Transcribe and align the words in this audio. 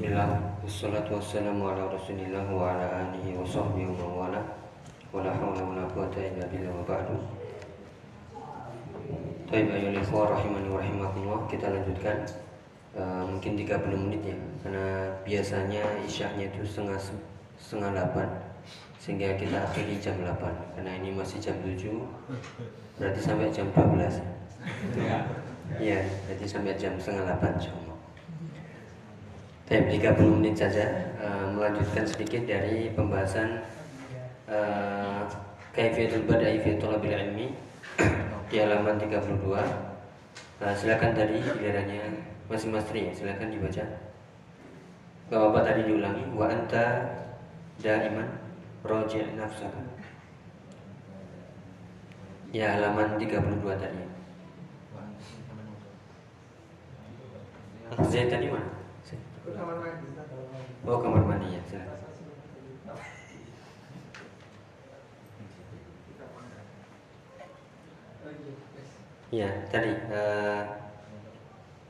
Bismillah. 0.00 0.32
Wassalatu 0.64 1.20
wassalamu 1.20 1.76
ala 1.76 1.92
rasulillah 1.92 2.48
wa 2.48 2.72
ala 2.72 3.12
alihi 3.12 3.36
wa 3.36 3.44
sahbihi 3.44 3.84
wa 3.84 4.08
mawala 4.32 4.40
Wa 5.12 5.20
la 5.20 5.28
hawla 5.28 5.60
wa 5.60 5.76
la 5.76 5.84
quwata 5.92 6.24
illa 6.24 6.48
billah 6.48 6.72
wa 6.72 6.88
ba'du. 6.88 7.20
Taib 9.52 9.68
ayol 9.68 10.00
ikhwah 10.00 10.32
rahimani 10.32 10.72
wa 10.72 10.80
rahimakumullah. 10.80 11.44
Kita 11.52 11.68
lanjutkan 11.68 12.16
uh, 12.96 13.28
Mungkin 13.28 13.60
30 13.60 13.76
menit 14.08 14.24
ya. 14.24 14.36
Karena 14.64 15.12
biasanya 15.20 15.84
isyahnya 16.08 16.48
itu 16.48 16.64
setengah 16.64 16.96
setengah 17.60 17.92
8 18.16 19.04
Sehingga 19.04 19.36
kita 19.36 19.68
akhiri 19.68 20.00
jam 20.00 20.16
8 20.24 20.80
Karena 20.80 20.96
ini 20.96 21.12
masih 21.12 21.44
jam 21.44 21.60
7 21.60 21.76
Berarti 22.96 23.20
sampai 23.20 23.52
jam 23.52 23.68
12 23.76 24.16
Iya, 25.76 26.08
berarti 26.24 26.46
sampai 26.48 26.72
jam 26.80 26.96
setengah 26.96 27.36
8 27.36 27.60
insya 27.60 27.89
Baik, 29.70 30.02
30 30.02 30.34
menit 30.34 30.58
saja 30.58 31.14
uh, 31.22 31.46
melanjutkan 31.54 32.02
sedikit 32.02 32.42
dari 32.42 32.90
pembahasan 32.90 33.62
uh, 34.50 35.22
Kaifiyatul 35.70 36.26
Bada'i 36.26 36.58
fi 36.58 36.74
Thalabil 36.74 37.14
Ilmi 37.14 37.54
di 38.50 38.56
halaman 38.58 38.98
32. 38.98 39.30
Uh, 39.46 40.74
silakan 40.74 41.14
tadi 41.14 41.38
gilirannya 41.38 42.02
Mas 42.50 42.66
Tri, 42.66 43.14
silakan 43.14 43.54
dibaca. 43.54 43.86
Bapak-bapak 45.30 45.62
tadi 45.62 45.80
diulangi 45.86 46.26
wa 46.34 46.50
anta 46.50 46.86
daiman 47.78 48.26
roji' 48.82 49.38
nafsaka. 49.38 49.86
Ya 52.50 52.74
halaman 52.74 53.22
32 53.22 53.38
tadi. 53.78 54.02
Zaid 58.10 58.34
tadi 58.34 58.50
mana? 58.50 58.79
Oh 59.40 61.00
kamar 61.00 61.24
mandi 61.24 61.56
ya. 61.56 61.62
Ya 69.30 69.48
tadi 69.72 69.94
uh, 70.12 70.66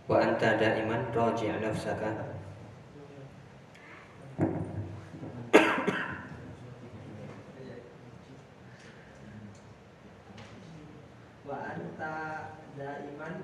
wa 0.06 0.16
anta 0.22 0.60
daiman 0.62 1.10
raji' 1.10 1.50
nafsaka. 1.58 2.38
Wa 11.48 11.56
anta 11.66 12.14
daiman 12.78 13.34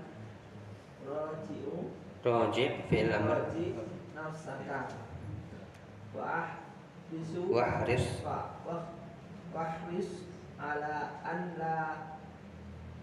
raji'u 1.02 1.90
raji' 2.22 2.70
fi'il 2.86 3.10
amr. 3.10 3.50
raji 3.50 3.95
nafsaka 4.36 4.92
wa 6.12 6.44
ahrisu 6.44 7.48
wa 7.48 7.64
haris. 7.64 8.20
wa 8.20 8.52
wa 8.68 8.84
wahris 9.56 10.28
ala 10.60 11.24
an 11.24 11.56
la 11.56 11.76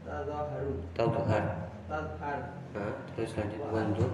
tadhaharu. 0.05 0.77
Tadhhar 0.93 1.73
tadhhar 1.89 2.39
nah, 2.77 2.93
terus 3.17 3.33
lanjut 3.33 3.65
wandur. 3.73 4.13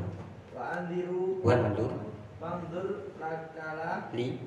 Wa 0.55 0.79
andiru. 0.79 1.43
Wandur. 1.43 1.91
Wandur 2.39 3.11
lakala 3.19 4.07
li. 4.15 4.39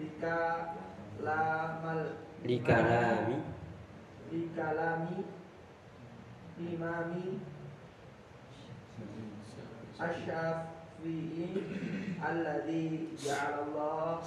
lika 0.00 0.72
lamal 1.20 2.16
li 2.40 2.56
kalami 2.64 3.36
likalami. 4.32 5.28
Imami 6.62 7.42
alladhi 12.22 13.10
ja'alallahu 13.18 14.22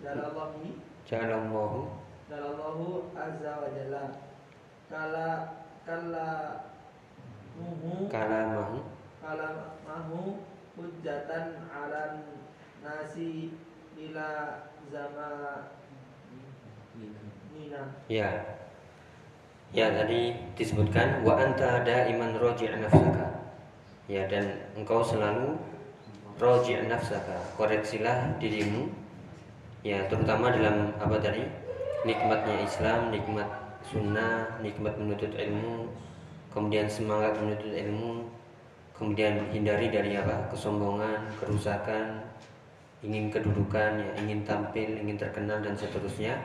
ja'alallahi 0.00 0.72
ja'alallahu. 1.04 1.80
ja'alallahu 2.32 3.12
azza 3.12 3.52
wa 3.60 3.68
jalla. 3.68 4.04
Kala 4.88 5.28
kala 5.84 6.28
muhu 7.60 8.08
kalamahu. 8.08 8.80
Kalamahu 9.20 10.40
hujjatan 10.80 11.68
ala 11.68 12.24
nasi 12.80 13.52
ila 14.00 14.28
zaman 14.88 15.68
nina 17.52 17.82
ya. 18.08 18.30
Ya 19.72 19.88
tadi 19.88 20.36
disebutkan 20.52 21.24
wa 21.24 21.40
anta 21.40 21.80
daiman 21.84 22.36
roji' 22.36 22.72
nafsaka. 22.76 23.52
Ya 24.08 24.28
dan 24.28 24.68
engkau 24.76 25.00
selalu 25.00 25.56
roji' 26.40 26.88
nafsaka 26.88 27.36
koreksilah 27.58 28.36
dirimu 28.38 28.88
ya 29.82 30.06
terutama 30.06 30.54
dalam 30.54 30.94
apa 31.02 31.18
tadi 31.18 31.42
nikmatnya 32.06 32.62
Islam 32.62 33.10
nikmat 33.10 33.48
sunnah 33.82 34.46
nikmat 34.62 34.94
menuntut 34.94 35.34
ilmu 35.34 35.90
kemudian 36.54 36.86
semangat 36.86 37.34
menuntut 37.40 37.74
ilmu 37.74 38.26
kemudian 38.94 39.42
hindari 39.50 39.90
dari 39.90 40.14
apa 40.14 40.46
kesombongan 40.54 41.26
kerusakan 41.42 42.22
ingin 43.02 43.34
kedudukan 43.34 43.98
ya 43.98 44.10
ingin 44.22 44.46
tampil 44.46 44.86
ingin 44.86 45.18
terkenal 45.18 45.58
dan 45.58 45.74
seterusnya 45.74 46.38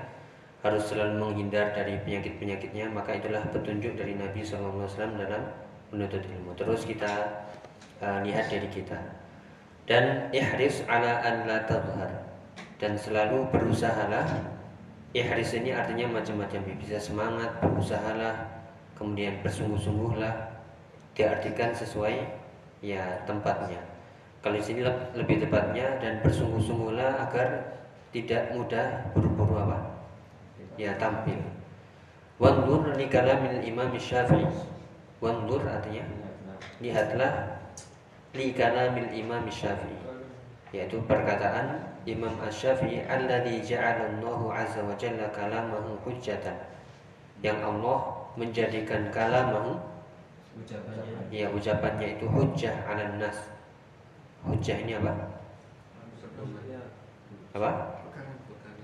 harus 0.65 0.89
selalu 0.89 1.21
menghindar 1.21 1.69
dari 1.71 2.01
penyakit-penyakitnya 2.01 2.89
maka 2.89 3.13
itulah 3.13 3.45
petunjuk 3.53 3.93
dari 3.93 4.17
Nabi 4.17 4.41
SAW 4.41 4.89
dalam 4.89 5.43
menuntut 5.93 6.19
ilmu. 6.25 6.51
Terus 6.57 6.83
kita 6.83 7.45
uh, 8.01 8.19
lihat 8.25 8.49
dari 8.49 8.67
kita 8.67 8.97
dan 9.87 10.27
ihris 10.35 10.83
ala 10.91 11.23
an 11.23 11.47
la 11.47 11.63
tadhhar. 11.63 12.11
Dan 12.77 12.99
selalu 12.99 13.47
berusahalah. 13.49 14.27
Ihris 15.15 15.55
ini 15.57 15.73
artinya 15.73 16.19
macam-macam. 16.19 16.61
Bisa 16.77 16.99
semangat 17.01 17.57
berusahalah 17.63 18.45
kemudian 18.99 19.39
bersungguh-sungguhlah. 19.41 20.53
Diartikan 21.17 21.73
sesuai 21.73 22.21
ya 22.85 23.25
tempatnya. 23.25 23.81
Kalau 24.45 24.59
di 24.59 24.61
sini 24.61 24.85
lebih 25.17 25.41
tepatnya 25.41 25.97
dan 25.97 26.21
bersungguh-sungguhlah 26.21 27.25
agar 27.25 27.81
tidak 28.13 28.53
mudah 28.53 29.09
buru-buru 29.17 29.57
apa? 29.57 29.79
Ya 30.77 30.93
tampil. 31.01 31.41
Wandur 32.37 32.93
li 32.93 33.09
kalamil 33.09 33.65
Imam 33.65 33.89
Syafi'i. 33.97 34.45
Wandur 35.17 35.65
artinya 35.65 36.05
lihatlah 36.77 37.56
li 38.37 38.53
kalamil 38.53 39.09
Imam 39.09 39.49
Syafi'i 39.49 39.97
yaitu 40.75 41.01
perkataan 41.09 41.79
Imam 42.07 42.31
Asy-Syafi'i 42.39 43.03
alladzi 43.07 43.63
ja'ala 43.63 44.15
Allahu 44.15 44.51
'azza 44.51 44.83
wa 44.83 44.95
jalla 44.95 45.27
kalamahu 45.35 45.99
hujjatan. 46.07 46.55
Yang 47.43 47.59
Allah 47.67 47.99
menjadikan 48.39 49.11
kalamahu 49.11 49.75
ucapannya. 50.59 51.27
Ya 51.33 51.51
ucapannya 51.51 52.19
itu 52.19 52.25
hujjah 52.31 52.75
'alan 52.87 53.19
nas. 53.19 53.37
Hujjah 54.47 54.77
ini 54.83 54.95
apa? 54.95 55.11
Apa? 57.55 57.71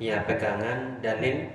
Ya 0.02 0.19
pegangan 0.28 1.00
dalil 1.00 1.47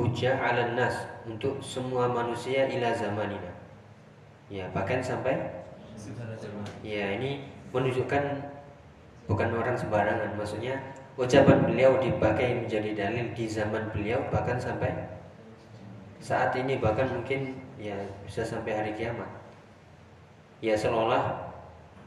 hujjah 0.00 0.36
'alan 0.36 0.76
nas 0.76 0.96
untuk 1.28 1.60
semua 1.60 2.08
manusia 2.08 2.68
ila 2.72 2.92
zamanina. 2.96 3.52
Ya 4.48 4.70
bahkan 4.72 5.02
sampai 5.02 5.65
ya 6.86 7.18
ini 7.18 7.42
menunjukkan 7.74 8.22
bukan 9.26 9.48
orang 9.52 9.76
sembarangan. 9.76 10.38
Maksudnya 10.38 10.78
ucapan 11.18 11.66
beliau 11.66 11.98
dipakai 11.98 12.62
menjadi 12.64 12.90
dalil 12.94 13.26
di 13.34 13.44
zaman 13.50 13.90
beliau 13.90 14.22
bahkan 14.30 14.60
sampai 14.60 14.92
saat 16.22 16.54
ini 16.56 16.80
bahkan 16.80 17.10
mungkin 17.12 17.58
ya 17.76 17.96
bisa 18.24 18.46
sampai 18.46 18.72
hari 18.72 18.92
kiamat. 18.96 19.28
Ya 20.64 20.72
seolah 20.72 21.52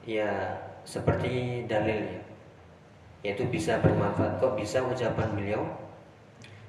ya 0.08 0.58
seperti 0.88 1.66
dalil 1.70 2.18
ya. 2.18 2.22
Yaitu 3.20 3.46
bisa 3.52 3.78
bermanfaat. 3.84 4.40
Kok 4.40 4.56
bisa 4.56 4.80
ucapan 4.80 5.28
beliau? 5.36 5.62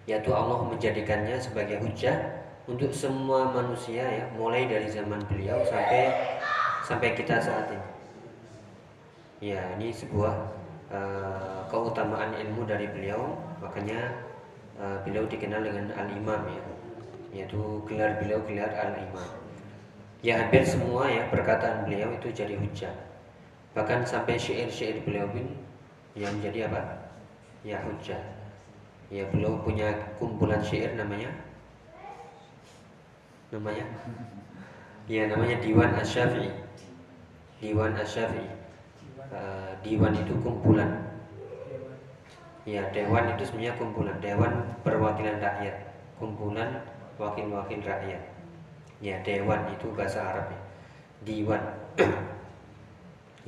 Yaitu 0.05 0.35
Allah 0.35 0.67
menjadikannya 0.67 1.39
sebagai 1.39 1.79
hujah 1.79 2.43
untuk 2.67 2.91
semua 2.91 3.55
manusia 3.55 4.03
ya. 4.03 4.25
Mulai 4.35 4.67
dari 4.67 4.91
zaman 4.91 5.23
beliau 5.31 5.63
sampai 5.63 6.11
sampai 6.91 7.15
kita 7.15 7.39
saat 7.39 7.71
ini 7.71 7.87
Ya, 9.41 9.73
ini 9.73 9.89
sebuah 9.89 10.37
uh, 10.93 11.65
keutamaan 11.73 12.37
ilmu 12.37 12.69
dari 12.69 12.85
beliau, 12.93 13.41
makanya 13.57 14.13
uh, 14.77 15.01
beliau 15.01 15.25
dikenal 15.25 15.65
dengan 15.65 15.89
al-imam 15.97 16.45
ya, 16.45 16.65
yaitu 17.33 17.81
gelar 17.89 18.21
beliau 18.21 18.45
gelar 18.45 18.69
al-imam. 18.69 19.33
Ya 20.21 20.45
hampir 20.45 20.61
semua 20.69 21.09
ya 21.09 21.25
perkataan 21.33 21.89
beliau 21.89 22.13
itu 22.13 22.29
jadi 22.37 22.53
hujah. 22.53 22.93
Bahkan 23.73 24.05
sampai 24.05 24.37
syair-syair 24.37 25.01
beliau 25.09 25.25
pun 25.33 25.49
yang 26.13 26.37
menjadi 26.37 26.69
apa? 26.69 27.09
Ya 27.65 27.81
hujah. 27.81 28.21
Ya 29.09 29.25
beliau 29.33 29.57
punya 29.65 29.97
kumpulan 30.21 30.61
syair 30.61 30.93
namanya 31.01 31.33
namanya 33.51 33.83
ya 35.11 35.27
namanya 35.27 35.57
Diwan 35.65 35.97
Asy-Syafi'i. 35.97 36.70
Diwan 37.61 37.93
Asy-Syafi'i 37.93 38.61
uh, 39.31 39.71
diwan 39.85 40.17
itu 40.17 40.35
kumpulan. 40.41 40.91
Ya 42.69 42.85
dewan 42.93 43.37
itu 43.37 43.43
sebenarnya 43.49 43.75
kumpulan. 43.81 44.17
Dewan 44.21 44.53
perwakilan 44.85 45.41
rakyat. 45.41 45.77
Kumpulan 46.21 46.85
wakil-wakil 47.17 47.81
rakyat. 47.81 48.23
Ya 49.01 49.17
dewan 49.25 49.65
itu 49.73 49.89
bahasa 49.97 50.21
Arab 50.21 50.53
ya. 50.53 50.61
diwan. 51.25 51.63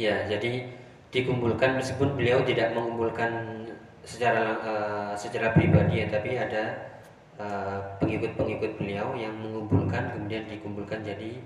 Ya 0.00 0.24
jadi 0.24 0.72
dikumpulkan 1.12 1.76
meskipun 1.76 2.16
beliau 2.16 2.40
tidak 2.48 2.72
mengumpulkan 2.72 3.60
secara 4.08 4.56
uh, 4.64 5.12
secara 5.12 5.52
pribadi 5.52 6.00
ya 6.00 6.08
tapi 6.08 6.40
ada 6.40 6.96
eh, 7.36 7.78
pengikut-pengikut 8.00 8.72
uh, 8.72 8.76
beliau 8.80 9.12
yang 9.12 9.36
mengumpulkan 9.36 10.16
kemudian 10.16 10.48
dikumpulkan 10.48 11.04
jadi 11.04 11.44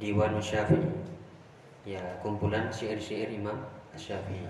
Diwan 0.00 0.40
Syafi'i 0.40 0.88
ya 1.82 2.02
kumpulan 2.22 2.70
syair-syair 2.70 3.30
Imam 3.32 3.58
Syafi'i. 3.98 4.46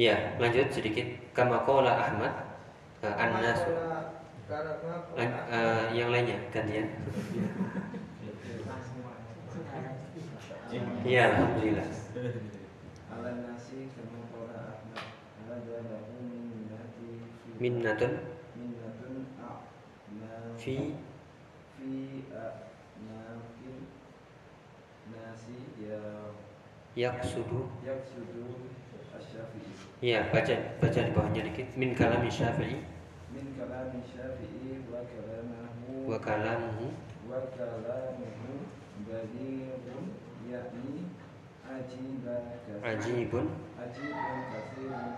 Ya 0.00 0.36
lanjut 0.40 0.72
sedikit. 0.72 1.06
Kama 1.36 1.62
qala 1.62 1.92
Ahmad 2.08 2.32
uh, 3.04 3.14
An-Nas 3.14 3.60
uh, 4.50 5.84
yang 5.94 6.10
lainnya 6.10 6.38
gantian. 6.50 6.88
Iya, 11.04 11.22
alhamdulillah. 11.34 11.88
minnatun 17.60 18.12
minnatun 18.56 19.04
fi 20.56 20.96
fi 21.76 21.92
nakin 22.32 22.69
nasi 25.30 25.70
ya 25.78 26.02
yaksudu 26.98 27.70
yaksudu 27.86 28.66
asy-syafi'i. 29.14 29.70
Ya 30.02 30.26
baca 30.34 30.54
baca 30.82 31.00
di 31.06 31.10
bawahnya 31.14 31.46
dikit. 31.46 31.70
Min 31.78 31.94
kalam 31.94 32.26
syafi'i. 32.26 32.82
Min 33.30 33.54
kalam 33.54 33.94
syafi'i 34.02 34.82
wa 34.90 34.98
kalamahu. 35.06 36.10
Wa 36.10 36.18
kalamuhu. 36.18 36.86
Wa 37.30 37.46
kalamuhu 37.54 38.66
balighun 39.06 40.18
yakni 40.50 41.14
ajibun 41.62 42.42
ajibun. 42.82 43.46
Ajibun 43.78 44.38
kasirun. 44.50 45.10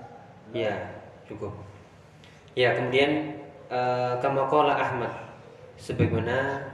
Ya 0.53 0.93
cukup. 1.25 1.57
Ya 2.53 2.77
kemudian 2.77 3.41
uh, 3.73 4.21
kama 4.21 4.45
kola 4.53 4.77
Ahmad. 4.77 5.33
Sebagaimana 5.81 6.69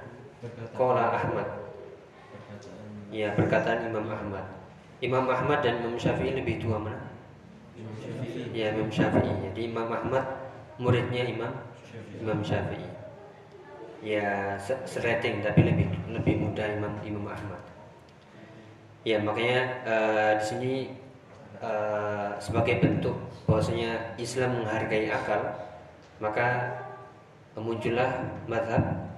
kola 0.75 1.15
Ahmad. 1.15 1.68
Ya 3.09 3.33
perkataan 3.33 3.89
Imam 3.89 4.05
Ahmad. 4.05 4.45
Imam 5.01 5.25
Ahmad 5.31 5.65
dan 5.65 5.81
Imam 5.81 5.97
Syafi'i 5.97 6.37
lebih 6.37 6.61
tua 6.61 6.77
mana? 6.77 7.01
Ya 8.53 8.75
Imam 8.75 8.93
Syafi'i. 8.93 9.33
Jadi 9.49 9.61
Imam 9.73 9.89
Ahmad 9.89 10.25
muridnya 10.77 11.25
Imam 11.25 11.53
Imam 12.21 12.45
Syafi'i. 12.45 12.89
Ya 14.05 14.55
serating 14.87 15.43
tapi 15.43 15.67
lebih 15.67 15.89
lebih 16.13 16.35
muda 16.39 16.69
Imam 16.69 16.93
Imam 17.03 17.27
Ahmad. 17.27 17.63
Ya 19.07 19.17
makanya 19.25 19.61
uh, 19.89 20.33
di 20.37 20.45
sini 20.45 20.73
uh, 21.65 22.37
sebagai 22.37 22.83
bentuk 22.83 23.17
bahwasanya 23.49 24.19
Islam 24.21 24.61
menghargai 24.61 25.09
akal 25.09 25.49
maka 26.19 26.77
muncullah 27.57 28.27
madhab 28.51 29.09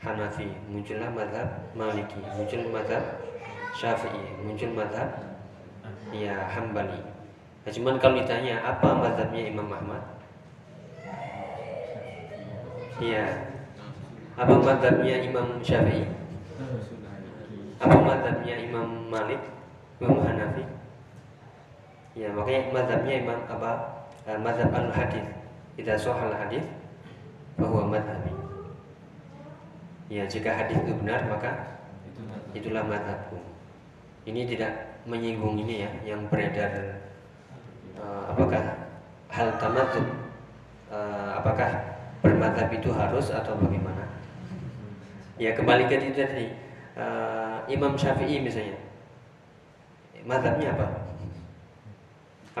Hanafi, 0.00 0.48
muncullah 0.72 1.12
madhab 1.12 1.60
Maliki, 1.76 2.24
muncul 2.32 2.72
madhab 2.72 3.04
Syafi'i, 3.74 4.40
muncul 4.42 4.72
madhab 4.74 5.10
ya 6.10 6.50
Hambali. 6.50 7.00
Nah, 7.60 7.70
cuman 7.70 7.96
kalau 8.00 8.18
ditanya 8.18 8.60
apa 8.64 8.88
madhabnya 8.98 9.42
Imam 9.46 9.68
Ahmad? 9.70 10.02
Ya, 13.00 13.24
apa 14.36 14.54
madhabnya 14.60 15.16
Imam 15.24 15.62
Syafi'i? 15.64 16.04
Apa 17.80 17.96
madhabnya 17.96 18.54
Imam 18.60 19.08
Malik, 19.08 19.40
Imam 20.02 20.20
Hanafi? 20.20 20.64
Ya, 22.12 22.28
makanya 22.34 22.68
madhabnya 22.74 23.14
Imam 23.22 23.40
apa? 23.48 23.72
Uh, 24.28 24.36
madhab 24.36 24.68
al-hadis 24.76 25.24
tidak 25.80 25.96
sohal 25.96 26.28
hadis 26.36 26.60
bahwa 27.56 27.88
madhabi. 27.88 28.36
Ya 30.12 30.28
jika 30.28 30.52
hadis 30.52 30.76
itu 30.76 30.92
benar 31.00 31.24
maka 31.24 31.80
itulah 32.52 32.84
madhabku. 32.84 33.40
Ini 34.28 34.44
tidak 34.44 35.00
menyinggung 35.08 35.56
ini 35.64 35.88
ya 35.88 35.90
yang 36.04 36.28
beredar 36.28 37.00
uh, 37.96 38.32
apakah 38.32 38.62
hal 39.32 39.48
tamatub 39.56 40.06
uh, 40.92 41.40
apakah 41.40 41.70
bermadhab 42.20 42.68
itu 42.68 42.92
harus 42.92 43.32
atau 43.32 43.56
bagaimana? 43.56 44.04
Ya 45.40 45.56
kembali 45.56 45.88
ke 45.88 45.96
itu 46.04 46.20
tadi 46.20 46.52
uh, 47.00 47.64
Imam 47.64 47.96
Syafi'i 47.96 48.44
misalnya 48.44 48.76
madhabnya 50.28 50.76
apa? 50.76 50.86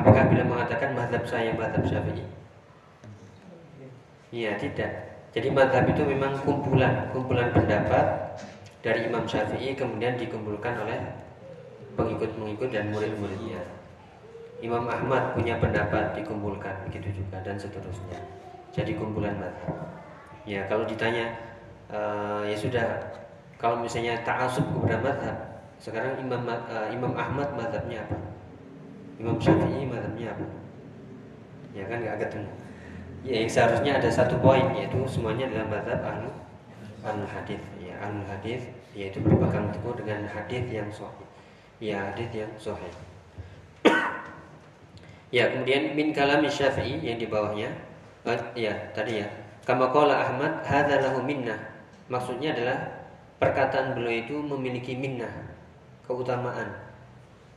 Apakah 0.00 0.32
bila 0.32 0.48
mengatakan 0.48 0.96
madhab 0.96 1.28
saya 1.28 1.52
madhab 1.52 1.84
Syafi'i 1.84 2.24
Iya 4.30 4.54
tidak. 4.56 4.90
Jadi 5.34 5.50
madhab 5.50 5.84
itu 5.90 6.02
memang 6.06 6.38
kumpulan 6.40 7.10
kumpulan 7.12 7.52
pendapat 7.52 8.32
dari 8.80 9.10
Imam 9.10 9.28
Syafi'i 9.28 9.76
kemudian 9.76 10.16
dikumpulkan 10.16 10.86
oleh 10.86 10.98
pengikut-pengikut 11.94 12.68
dan 12.70 12.90
murid-muridnya. 12.94 13.62
Imam 14.60 14.84
Ahmad 14.84 15.32
punya 15.32 15.56
pendapat 15.56 16.12
dikumpulkan 16.20 16.84
begitu 16.88 17.24
juga 17.24 17.40
dan 17.40 17.56
seterusnya. 17.56 18.20
Jadi 18.76 18.94
kumpulan 18.94 19.34
madhab. 19.40 19.76
Ya 20.44 20.68
kalau 20.68 20.84
ditanya 20.84 21.32
uh, 21.88 22.44
ya 22.44 22.56
sudah 22.56 22.86
kalau 23.56 23.80
misalnya 23.80 24.20
ta'asub 24.20 24.64
kepada 24.68 25.00
madhab 25.00 25.36
sekarang 25.80 26.20
Imam 26.20 26.44
uh, 26.44 26.88
Imam 26.92 27.16
Ahmad 27.16 27.56
madhabnya 27.56 28.04
apa? 28.04 28.18
Imam 29.16 29.40
Syafi'i 29.40 29.88
madhabnya 29.88 30.36
apa? 30.36 30.46
Ya 31.72 31.84
kan 31.88 32.04
nggak 32.04 32.28
ketemu 32.28 32.50
ya 33.24 33.44
yang 33.44 33.50
seharusnya 33.52 33.92
ada 34.00 34.08
satu 34.08 34.40
poin 34.40 34.72
yaitu 34.72 34.96
semuanya 35.04 35.44
dalam 35.52 35.68
mazhab 35.68 36.00
ahlu 36.00 36.30
ahlu 37.04 37.24
hadis 37.28 37.60
ya 37.76 37.92
ahlu 38.00 38.24
hadis 38.24 38.64
yaitu 38.96 39.20
berpegang 39.20 39.68
teguh 39.76 39.92
dengan 40.00 40.24
hadis 40.24 40.64
yang 40.72 40.88
sahih 40.88 41.28
ya 41.80 42.12
hadis 42.12 42.28
yang 42.36 42.52
sahih. 42.60 42.94
Ya 45.30 45.46
kemudian 45.46 45.94
min 45.94 46.10
kalam 46.10 46.42
syafi'i 46.42 46.98
yang 47.06 47.14
di 47.14 47.30
bawahnya. 47.30 47.70
Uh, 48.26 48.34
ya 48.58 48.74
tadi 48.90 49.22
ya. 49.22 49.30
Kama 49.62 49.86
qala 49.94 50.26
Ahmad 50.26 50.66
hadza 50.66 50.98
lahu 50.98 51.22
minnah. 51.22 51.54
Maksudnya 52.10 52.50
adalah 52.50 52.90
perkataan 53.38 53.94
beliau 53.94 54.26
itu 54.26 54.36
memiliki 54.42 54.98
minnah 54.98 55.30
keutamaan. 56.02 56.74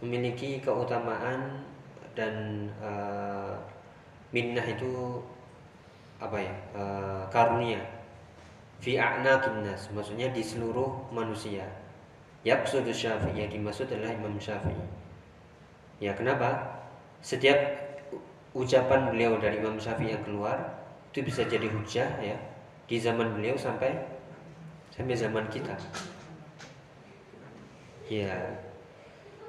Memiliki 0.05 0.61
keutamaan 0.61 1.65
dan 2.13 2.69
uh, 2.77 3.57
minnah 4.29 4.69
itu 4.69 5.25
apa 6.21 6.37
ya? 6.45 6.53
Uh, 6.77 7.25
karunia. 7.33 7.81
Fi 8.85 9.01
a'naqin 9.01 9.65
nas 9.65 9.89
maksudnya 9.89 10.29
di 10.29 10.45
seluruh 10.45 11.09
manusia 11.09 11.65
yaqsudu 12.43 12.91
syafi'i 12.91 13.47
yang 13.47 13.51
dimaksud 13.51 13.87
adalah 13.87 14.11
Imam 14.11 14.35
Syafi'i. 14.35 14.83
Ya 16.03 16.11
kenapa? 16.11 16.79
Setiap 17.23 17.55
ucapan 18.51 19.15
beliau 19.15 19.39
dari 19.39 19.63
Imam 19.63 19.79
Syafi'i 19.79 20.13
yang 20.13 20.23
keluar 20.27 20.83
itu 21.15 21.23
bisa 21.23 21.47
jadi 21.47 21.65
hujah 21.71 22.09
ya 22.19 22.37
di 22.83 22.99
zaman 22.99 23.39
beliau 23.39 23.55
sampai 23.55 23.95
sampai 24.91 25.15
zaman 25.15 25.47
kita. 25.47 25.73
Ya. 28.11 28.35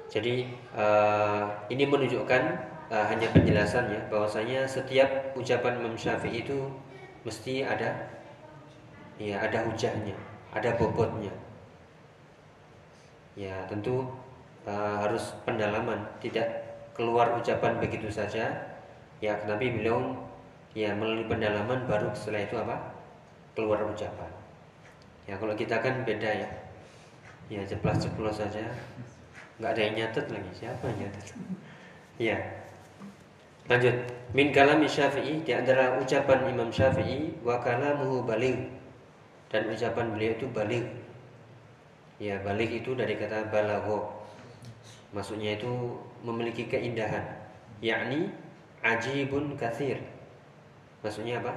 Jadi 0.07 0.47
uh, 0.71 1.51
ini 1.67 1.83
menunjukkan 1.83 2.43
uh, 2.87 3.05
hanya 3.11 3.27
penjelasan 3.35 3.91
ya 3.91 4.01
bahwasanya 4.07 4.63
setiap 4.63 5.35
ucapan 5.35 5.83
Imam 5.83 5.99
Syafi'i 5.99 6.47
itu 6.47 6.71
mesti 7.27 7.67
ada 7.67 8.07
ya 9.19 9.43
ada 9.43 9.67
hujahnya, 9.67 10.15
ada 10.55 10.79
bobotnya. 10.79 11.44
Ya, 13.35 13.67
tentu 13.67 14.07
uh, 14.63 14.95
harus 15.03 15.35
pendalaman, 15.43 16.07
tidak 16.23 16.47
keluar 16.95 17.35
ucapan 17.35 17.77
begitu 17.83 18.07
saja. 18.07 18.51
Ya, 19.19 19.35
tapi 19.43 19.75
beliau 19.75 20.15
ya 20.75 20.91
melalui 20.95 21.27
pendalaman 21.27 21.87
baru 21.87 22.11
setelah 22.15 22.43
itu 22.47 22.55
apa? 22.59 22.77
keluar 23.55 23.79
ucapan. 23.87 24.27
Ya, 25.23 25.39
kalau 25.39 25.55
kita 25.55 25.79
kan 25.79 26.03
beda 26.03 26.27
ya. 26.27 26.49
Ya, 27.47 27.61
ceplas-ceplos 27.63 28.35
saja. 28.35 28.67
nggak 29.55 29.71
ada 29.71 29.81
yang 29.81 29.95
nyatet 29.95 30.27
lagi. 30.27 30.51
Siapa 30.51 30.83
yang 30.91 31.07
nyatet? 31.07 31.25
Ya, 32.19 32.37
Lanjut. 33.65 33.95
Min 34.35 34.53
kalam 34.53 34.83
Syafi'i 34.85 35.41
di 35.41 35.51
antara 35.55 35.97
ucapan 35.97 36.51
Imam 36.51 36.69
Syafi'i 36.69 37.39
wa 37.41 37.57
kalamuhu 37.63 38.21
baligh. 38.27 38.69
Dan 39.49 39.71
ucapan 39.71 40.13
beliau 40.13 40.37
itu 40.37 40.45
baligh. 40.51 40.85
Ya, 42.25 42.41
baligh 42.41 42.81
itu 42.81 42.97
dari 42.97 43.13
kata 43.21 43.53
balagho. 43.53 44.09
Maksudnya 45.13 45.61
itu 45.61 45.69
memiliki 46.25 46.65
keindahan, 46.65 47.21
yakni 47.85 48.33
ajibun 48.81 49.53
kathir. 49.53 50.01
Maksudnya 51.05 51.37
apa? 51.37 51.53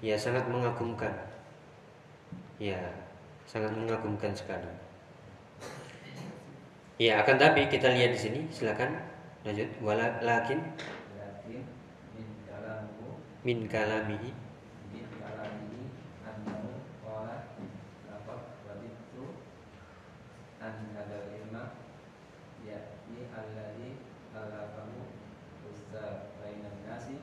Ya 0.00 0.16
sangat 0.16 0.48
mengagumkan. 0.48 1.12
Ya, 2.56 2.80
sangat 3.44 3.76
mengagumkan 3.76 4.32
sekali. 4.32 4.72
Ya, 6.96 7.20
akan 7.20 7.36
tapi 7.36 7.68
kita 7.68 7.92
lihat 7.92 8.16
di 8.16 8.20
sini, 8.24 8.40
silakan 8.48 9.04
lanjut. 9.44 9.68
Walakin 9.84 10.64
min 13.42 13.66
kalamihi 13.66 14.30
min 14.94 15.06
kalamihi 15.18 15.82
annahu 16.22 16.78
qala 17.02 17.50
laqad 18.06 18.40
wadittu 18.62 19.34
an 20.62 20.94
hadal 20.94 21.26
ilma 21.26 21.74
yakni 22.62 23.26
alladhi 23.34 23.98
alafahu 24.30 25.10
usta 25.66 26.30
bainan 26.38 26.86
nasi 26.86 27.18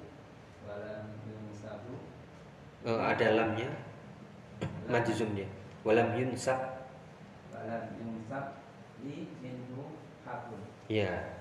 walam 0.68 1.24
yunsabu 1.24 2.04
oh, 2.90 3.00
ada 3.00 3.38
lamnya 3.38 3.70
majzum 4.90 5.38
dia. 5.38 5.46
Walam 5.86 6.18
yunsab 6.18 6.58
walam 7.54 7.86
yunsab 8.02 8.58
li 9.06 9.30
minhu 9.40 9.94
hakun 10.26 10.60
Ya. 10.90 11.38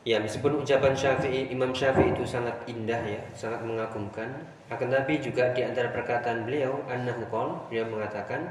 Ya, 0.00 0.16
meskipun 0.16 0.64
ucapan 0.64 0.96
Syafi'i, 0.96 1.52
Imam 1.52 1.76
Syafi'i 1.76 2.16
itu 2.16 2.24
sangat 2.24 2.56
indah 2.64 3.04
ya, 3.04 3.20
sangat 3.36 3.60
mengagumkan, 3.60 4.32
akan 4.72 4.88
tapi 4.88 5.20
juga 5.20 5.52
di 5.52 5.60
antara 5.60 5.92
perkataan 5.92 6.48
beliau, 6.48 6.80
annahu 6.88 7.20
qol, 7.28 7.68
beliau 7.68 7.84
mengatakan 7.84 8.48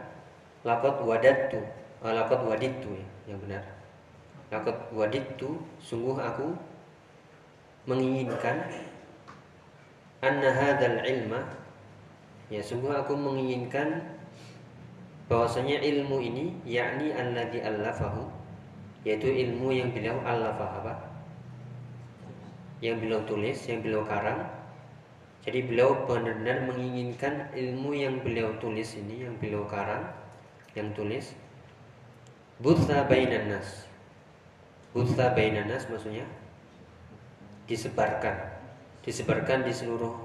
laqad 0.62 1.02
wadattu, 1.02 1.58
uh, 2.06 2.14
laqad 2.14 2.46
wadittu 2.46 2.94
ya, 2.94 3.34
yang 3.34 3.42
benar. 3.42 3.66
Laqad 4.54 4.94
wadittu, 4.94 5.58
sungguh 5.82 6.22
aku 6.22 6.54
menginginkan 7.90 8.70
anna 10.22 10.50
hadzal 10.54 11.02
ilma 11.02 11.50
ya 12.50 12.62
sungguh 12.62 12.92
aku 12.92 13.14
menginginkan 13.14 14.02
bahwasanya 15.30 15.82
ilmu 15.86 16.18
ini 16.22 16.58
yakni 16.66 17.14
alladzi 17.14 17.62
allafahu 17.62 18.26
yaitu 19.06 19.30
ilmu 19.30 19.72
yang 19.72 19.94
beliau 19.94 20.18
allafah 20.26 20.84
apa? 20.84 20.94
yang 22.80 23.00
beliau 23.00 23.20
tulis, 23.28 23.60
yang 23.68 23.84
beliau 23.84 24.04
karang. 24.08 24.48
Jadi 25.44 25.68
beliau 25.68 26.04
benar-benar 26.04 26.68
menginginkan 26.68 27.48
ilmu 27.56 27.96
yang 27.96 28.20
beliau 28.24 28.56
tulis 28.60 28.96
ini, 29.00 29.24
yang 29.28 29.36
beliau 29.40 29.64
karang, 29.68 30.04
yang 30.76 30.92
tulis. 30.96 31.36
Butha 32.60 33.08
bainan 33.08 33.56
nas. 33.56 33.88
Butha 34.92 35.32
bainan 35.32 35.72
nas 35.72 35.88
maksudnya 35.88 36.28
disebarkan. 37.72 38.36
Disebarkan 39.04 39.64
di 39.64 39.72
seluruh 39.72 40.16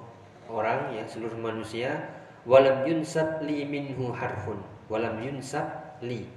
orang 0.48 0.94
ya, 0.94 1.04
seluruh 1.06 1.36
manusia. 1.38 2.10
Walam 2.44 2.84
yunsab 2.84 3.40
li 3.44 3.64
minhu 3.64 4.12
harfun. 4.12 4.60
Walam 4.92 5.20
yunsab 5.24 5.96
li. 6.04 6.28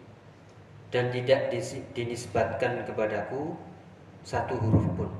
Dan 0.87 1.11
tidak 1.11 1.51
dinisbatkan 1.91 2.87
kepadaku 2.87 3.51
satu 4.23 4.55
huruf 4.55 4.87
pun 4.95 5.11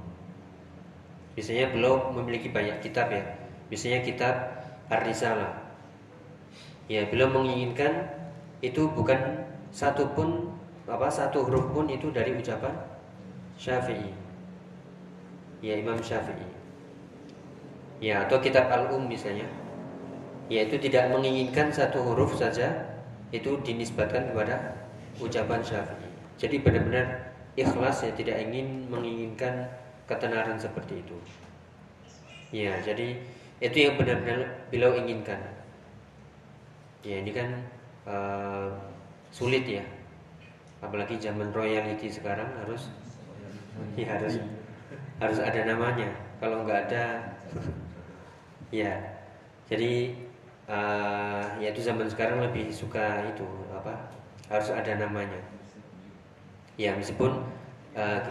Biasanya 1.38 1.70
beliau 1.70 2.10
memiliki 2.17 2.50
banyak 2.50 2.82
kitab 2.82 3.13
ya. 3.13 3.22
Biasanya 3.70 4.01
kitab 4.01 4.58
Ar-Risalah. 4.89 5.70
Ya, 6.89 7.06
beliau 7.06 7.29
menginginkan 7.29 8.10
itu 8.65 8.89
bukan 8.89 9.46
satu 9.70 10.17
pun 10.17 10.50
apa 10.89 11.12
satu 11.13 11.46
huruf 11.46 11.70
pun 11.77 11.86
itu 11.94 12.10
dari 12.10 12.34
ucapan 12.34 12.74
Syafi'i. 13.53 14.17
Ya, 15.62 15.77
Imam 15.77 16.01
Syafi'i. 16.01 16.56
Ya, 17.97 18.29
atau 18.29 18.37
kitab 18.37 18.69
Al-Um 18.69 19.09
misalnya. 19.09 19.49
Yaitu 20.47 20.79
tidak 20.79 21.11
menginginkan 21.11 21.73
satu 21.73 21.99
huruf 21.99 22.37
saja 22.37 22.97
itu 23.35 23.59
dinisbatkan 23.65 24.31
kepada 24.31 24.87
ucapan 25.19 25.59
Syafi'i. 25.59 26.07
Jadi 26.37 26.55
benar-benar 26.61 27.33
ikhlas 27.57 28.05
ya 28.05 28.13
tidak 28.13 28.37
ingin 28.39 28.87
menginginkan 28.87 29.67
ketenaran 30.07 30.55
seperti 30.55 31.03
itu. 31.03 31.17
Ya, 32.53 32.79
jadi 32.79 33.19
itu 33.59 33.77
yang 33.89 33.99
benar-benar 33.99 34.69
beliau 34.71 34.95
inginkan. 34.95 35.41
Ya, 37.03 37.19
ini 37.19 37.31
kan 37.35 37.49
uh, 38.07 38.71
sulit 39.33 39.67
ya. 39.67 39.83
Apalagi 40.79 41.17
zaman 41.17 41.49
royalty 41.51 42.07
sekarang 42.07 42.47
harus 42.63 42.93
ya 43.97 44.15
harus 44.15 44.39
harus 45.17 45.39
ada 45.41 45.65
namanya. 45.65 46.13
Kalau 46.37 46.63
nggak 46.63 46.87
ada 46.87 47.33
ya. 48.74 48.93
Jadi 49.67 50.15
uh, 50.71 51.43
ya 51.59 51.67
itu 51.71 51.83
zaman 51.83 52.07
sekarang 52.07 52.39
lebih 52.39 52.71
suka 52.71 53.24
itu 53.27 53.47
apa? 53.71 54.12
Harus 54.47 54.71
ada 54.71 54.95
namanya. 54.95 55.39
Ya, 56.77 56.93
meskipun 56.93 57.41
uh, 57.97 58.21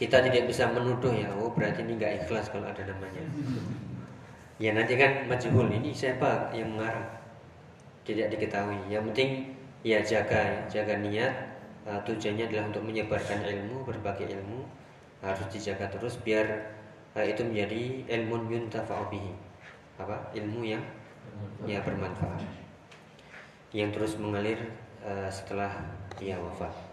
kita 0.00 0.24
tidak 0.24 0.48
bisa 0.48 0.64
menuduh 0.72 1.12
ya 1.12 1.28
oh 1.36 1.52
berarti 1.52 1.84
ini 1.84 2.00
nggak 2.00 2.24
ikhlas 2.24 2.48
kalau 2.48 2.64
ada 2.64 2.80
namanya 2.88 3.20
ya 4.56 4.72
nanti 4.72 4.96
kan 4.96 5.28
majhul 5.28 5.68
ini 5.68 5.92
siapa 5.92 6.48
yang 6.56 6.72
mengarang 6.72 7.04
tidak 8.08 8.32
diketahui 8.32 8.80
yang 8.88 9.04
penting 9.12 9.52
ya 9.84 10.00
jaga 10.00 10.64
jaga 10.72 10.96
niat 11.04 11.52
uh, 11.84 12.00
tujuannya 12.08 12.48
adalah 12.48 12.72
untuk 12.72 12.80
menyebarkan 12.80 13.44
ilmu 13.44 13.84
berbagai 13.84 14.40
ilmu 14.40 14.64
harus 15.20 15.44
dijaga 15.52 15.92
terus 15.92 16.16
biar 16.24 16.48
uh, 17.12 17.24
itu 17.24 17.44
menjadi 17.44 18.08
ilmu 18.08 18.48
yuntafa'u 18.48 19.04
bihi 19.12 19.36
apa 20.00 20.16
ilmu 20.32 20.64
yang 20.64 20.82
ya 21.68 21.84
bermanfaat 21.84 22.40
yang 23.70 23.92
terus 23.92 24.16
mengalir 24.16 24.58
uh, 25.04 25.28
setelah 25.28 25.70
ia 26.18 26.40
wafat 26.40 26.90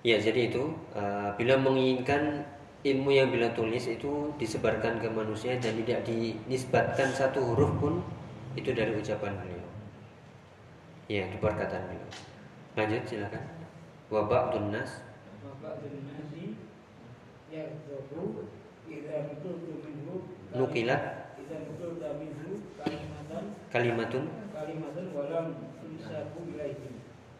Ya, 0.00 0.16
jadi 0.16 0.48
itu 0.48 0.72
uh, 0.96 1.28
bila 1.36 1.60
menginginkan 1.60 2.40
ilmu 2.80 3.12
yang 3.12 3.28
bila 3.28 3.52
tulis 3.52 3.84
itu 3.84 4.32
disebarkan 4.40 4.96
ke 4.96 5.12
manusia 5.12 5.60
dan 5.60 5.76
tidak 5.84 6.08
dinisbatkan 6.08 7.12
satu 7.12 7.44
huruf 7.52 7.68
pun 7.76 8.00
itu 8.56 8.72
dari 8.72 8.96
ucapan 8.96 9.36
beliau. 9.36 9.68
Ya, 11.04 11.28
itu 11.28 11.36
perkataan 11.36 11.84
beliau. 11.92 12.08
Lanjut 12.80 13.04
silakan. 13.04 13.44
Wa 14.08 14.24
ba'dun 21.80 21.96
nas 21.96 22.60
nukilat 22.76 23.48
kalimatun 23.72 24.24
kalimatun 24.52 25.06
walam 25.16 25.46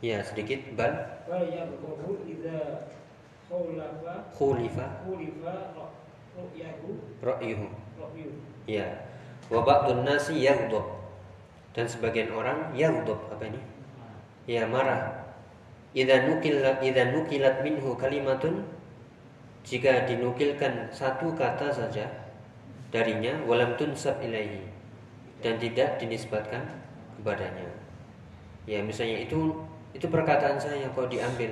Ya 0.01 0.25
sedikit 0.25 0.73
bal. 0.81 1.21
Bal 1.29 1.45
yaqulu 1.45 2.25
idza 2.25 2.89
khulafa 3.45 4.33
khulifa 4.33 5.05
khulifa 5.05 5.77
ra'yuhu 7.21 7.69
ra'yuhu. 8.01 8.35
Ya. 8.65 8.89
Wa 9.53 9.61
ba'dun 9.61 10.09
nasi 10.09 10.41
yaghdab. 10.41 11.05
Dan 11.77 11.85
sebagian 11.85 12.33
orang 12.33 12.73
yaghdab 12.73 13.21
apa 13.29 13.45
ini? 13.45 13.61
Ya 14.49 14.65
marah. 14.65 15.37
Idza 15.93 16.25
nukilat 16.25 16.81
idza 16.81 17.13
nukilat 17.13 17.61
minhu 17.61 17.93
kalimatun 18.01 18.65
jika 19.69 20.09
dinukilkan 20.09 20.89
satu 20.89 21.37
kata 21.37 21.69
saja 21.69 22.09
darinya 22.91 23.39
walam 23.47 23.79
tunsab 23.79 24.19
ilaihi 24.23 24.67
dan 25.41 25.57
tidak 25.57 25.97
dinisbatkan 25.99 26.67
kepadanya. 27.19 27.67
Ya 28.69 28.85
misalnya 28.85 29.25
itu 29.25 29.57
itu 29.95 30.07
perkataan 30.07 30.59
saya 30.61 30.87
kok 30.95 31.11
diambil 31.11 31.51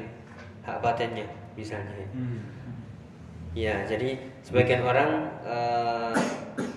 hak 0.62 0.78
patennya 0.84 1.26
misalnya 1.58 2.06
hmm. 2.14 2.40
ya 3.56 3.82
jadi 3.88 4.14
sebagian 4.46 4.86
orang 4.86 5.26
uh, 5.42 6.14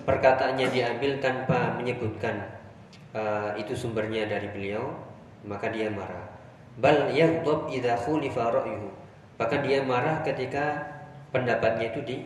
perkataannya 0.02 0.66
diambil 0.72 1.22
tanpa 1.22 1.78
menyebutkan 1.78 2.42
uh, 3.14 3.54
itu 3.54 3.76
sumbernya 3.78 4.26
dari 4.26 4.50
beliau 4.50 4.90
maka 5.46 5.70
dia 5.70 5.86
marah 5.92 6.26
bal 6.80 7.12
yaghdab 7.14 7.70
idza 7.70 7.94
khulifa 8.02 8.48
ra'yuhu 8.48 8.90
bahkan 9.38 9.62
dia 9.62 9.84
marah 9.84 10.24
ketika 10.26 10.82
pendapatnya 11.30 11.94
itu 11.94 12.00
di 12.02 12.16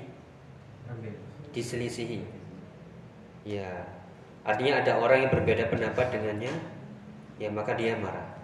diselisihi 1.56 2.20
ya 3.48 3.88
artinya 4.44 4.84
ada 4.84 5.00
orang 5.00 5.25
yang 5.26 5.32
berbeda 5.32 5.72
pendapat 5.72 6.12
dengannya 6.12 6.52
ya 7.40 7.48
maka 7.48 7.72
dia 7.72 7.96
marah 7.96 8.36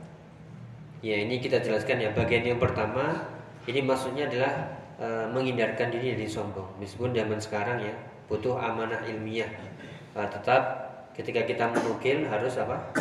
Ya 1.03 1.19
ini 1.19 1.43
kita 1.43 1.59
jelaskan 1.59 1.99
ya 1.99 2.15
bagian 2.15 2.47
yang 2.47 2.63
pertama 2.63 3.27
ini 3.67 3.83
maksudnya 3.83 4.31
adalah 4.31 4.71
e, 4.95 5.07
menghindarkan 5.35 5.91
diri 5.91 6.15
dari 6.15 6.31
sombong. 6.31 6.79
Meskipun 6.79 7.11
zaman 7.11 7.43
sekarang 7.43 7.83
ya 7.83 7.91
butuh 8.31 8.55
amanah 8.55 9.03
ilmiah. 9.11 9.51
E, 10.15 10.21
tetap 10.31 10.63
ketika 11.19 11.43
kita 11.43 11.75
menukil 11.75 12.23
harus 12.31 12.55
apa? 12.55 12.95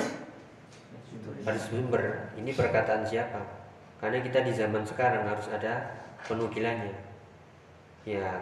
Harus 1.46 1.62
sumber. 1.70 2.34
Ini 2.42 2.50
perkataan 2.58 3.06
siapa? 3.06 3.38
Karena 4.02 4.18
kita 4.26 4.50
di 4.50 4.54
zaman 4.58 4.82
sekarang 4.82 5.30
harus 5.30 5.46
ada 5.54 6.02
penukilannya. 6.26 6.98
Ya, 8.02 8.34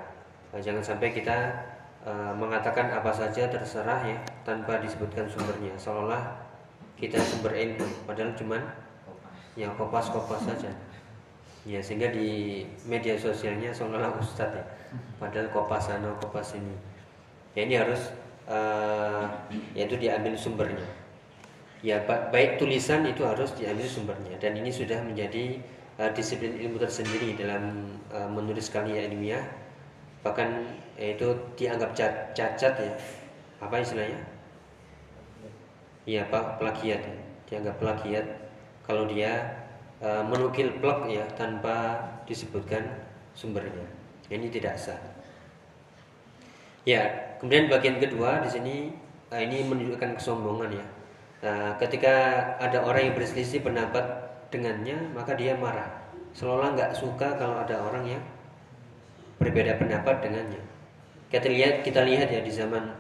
jangan 0.58 0.82
sampai 0.82 1.14
kita 1.14 1.54
uh, 2.02 2.34
mengatakan 2.34 2.90
apa 2.90 3.14
saja 3.14 3.46
terserah 3.46 4.02
ya 4.02 4.18
tanpa 4.42 4.82
disebutkan 4.82 5.30
sumbernya. 5.30 5.78
Seolah 5.78 6.34
kita 6.98 7.22
sumber 7.22 7.54
ilmu, 7.54 7.86
padahal 8.10 8.34
cuman 8.34 8.62
ya 9.54 9.70
kopas-kopas 9.78 10.50
saja. 10.50 10.74
Ya, 11.68 11.84
sehingga 11.84 12.10
di 12.10 12.64
media 12.88 13.14
sosialnya 13.14 13.70
seolah-olah 13.70 14.18
ustadz 14.18 14.58
ya. 14.58 14.66
Padahal 15.22 15.54
kopas 15.54 15.92
sana, 15.92 16.10
kopas 16.18 16.58
ini. 16.58 16.74
Ya 17.54 17.70
ini 17.70 17.76
harus 17.78 18.10
uh, 18.50 19.30
yaitu 19.78 20.02
diambil 20.02 20.34
sumbernya. 20.34 20.88
Ya 21.80 22.02
baik 22.08 22.60
tulisan 22.60 23.08
itu 23.08 23.24
harus 23.24 23.56
diambil 23.56 23.88
sumbernya 23.88 24.36
dan 24.36 24.58
ini 24.58 24.68
sudah 24.68 25.00
menjadi 25.00 25.64
uh, 25.96 26.12
disiplin 26.12 26.58
ilmu 26.60 26.76
tersendiri 26.76 27.40
dalam 27.40 27.96
uh, 28.12 28.28
menulis 28.28 28.68
karya 28.68 29.08
ilmiah 29.08 29.48
bahkan 30.20 30.66
ya, 31.00 31.16
itu 31.16 31.28
dianggap 31.56 31.96
cacat 32.36 32.74
ya. 32.76 32.94
Apa 33.60 33.80
istilahnya? 33.80 34.20
Iya 36.08 36.28
pak 36.32 36.60
plagiat. 36.60 37.04
Dianggap 37.48 37.76
plagiat. 37.80 38.26
Kalau 38.88 39.06
dia 39.06 39.62
uh, 40.02 40.24
menukil 40.26 40.80
plug 40.82 41.06
ya 41.12 41.24
tanpa 41.38 42.00
disebutkan 42.26 42.84
sumbernya. 43.38 43.86
Ini 44.32 44.48
tidak 44.50 44.80
sah. 44.80 44.98
Ya 46.88 47.36
kemudian 47.38 47.70
bagian 47.70 48.02
kedua 48.02 48.42
di 48.42 48.50
sini 48.50 48.76
uh, 49.30 49.40
ini 49.40 49.68
menunjukkan 49.68 50.18
kesombongan 50.18 50.72
ya. 50.74 50.86
Nah, 51.40 51.72
ketika 51.80 52.16
ada 52.60 52.84
orang 52.84 53.12
yang 53.12 53.16
berselisih 53.16 53.64
pendapat 53.64 54.04
dengannya, 54.52 55.00
maka 55.16 55.40
dia 55.40 55.56
marah. 55.56 55.88
Seolah 56.36 56.76
nggak 56.76 56.92
suka 57.00 57.40
kalau 57.40 57.64
ada 57.64 57.80
orang 57.80 58.18
yang 58.18 58.24
berbeda 59.40 59.80
pendapat 59.80 60.20
dengannya. 60.22 60.62
Kita 61.32 61.48
lihat, 61.48 61.82
kita 61.88 62.04
lihat 62.04 62.28
ya 62.28 62.44
di 62.44 62.52
zaman 62.52 62.92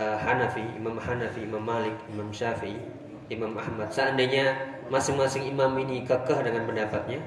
uh, 0.00 0.16
Hanafi, 0.16 0.64
Imam 0.74 0.96
Hanafi, 0.96 1.44
Imam 1.44 1.60
Malik, 1.60 1.94
Imam 2.08 2.32
Syafi'i, 2.32 2.80
Imam 3.28 3.52
Ahmad. 3.54 3.92
Seandainya 3.92 4.56
masing-masing 4.88 5.46
imam 5.52 5.76
ini 5.76 6.02
kekeh 6.08 6.40
dengan 6.40 6.64
pendapatnya, 6.64 7.20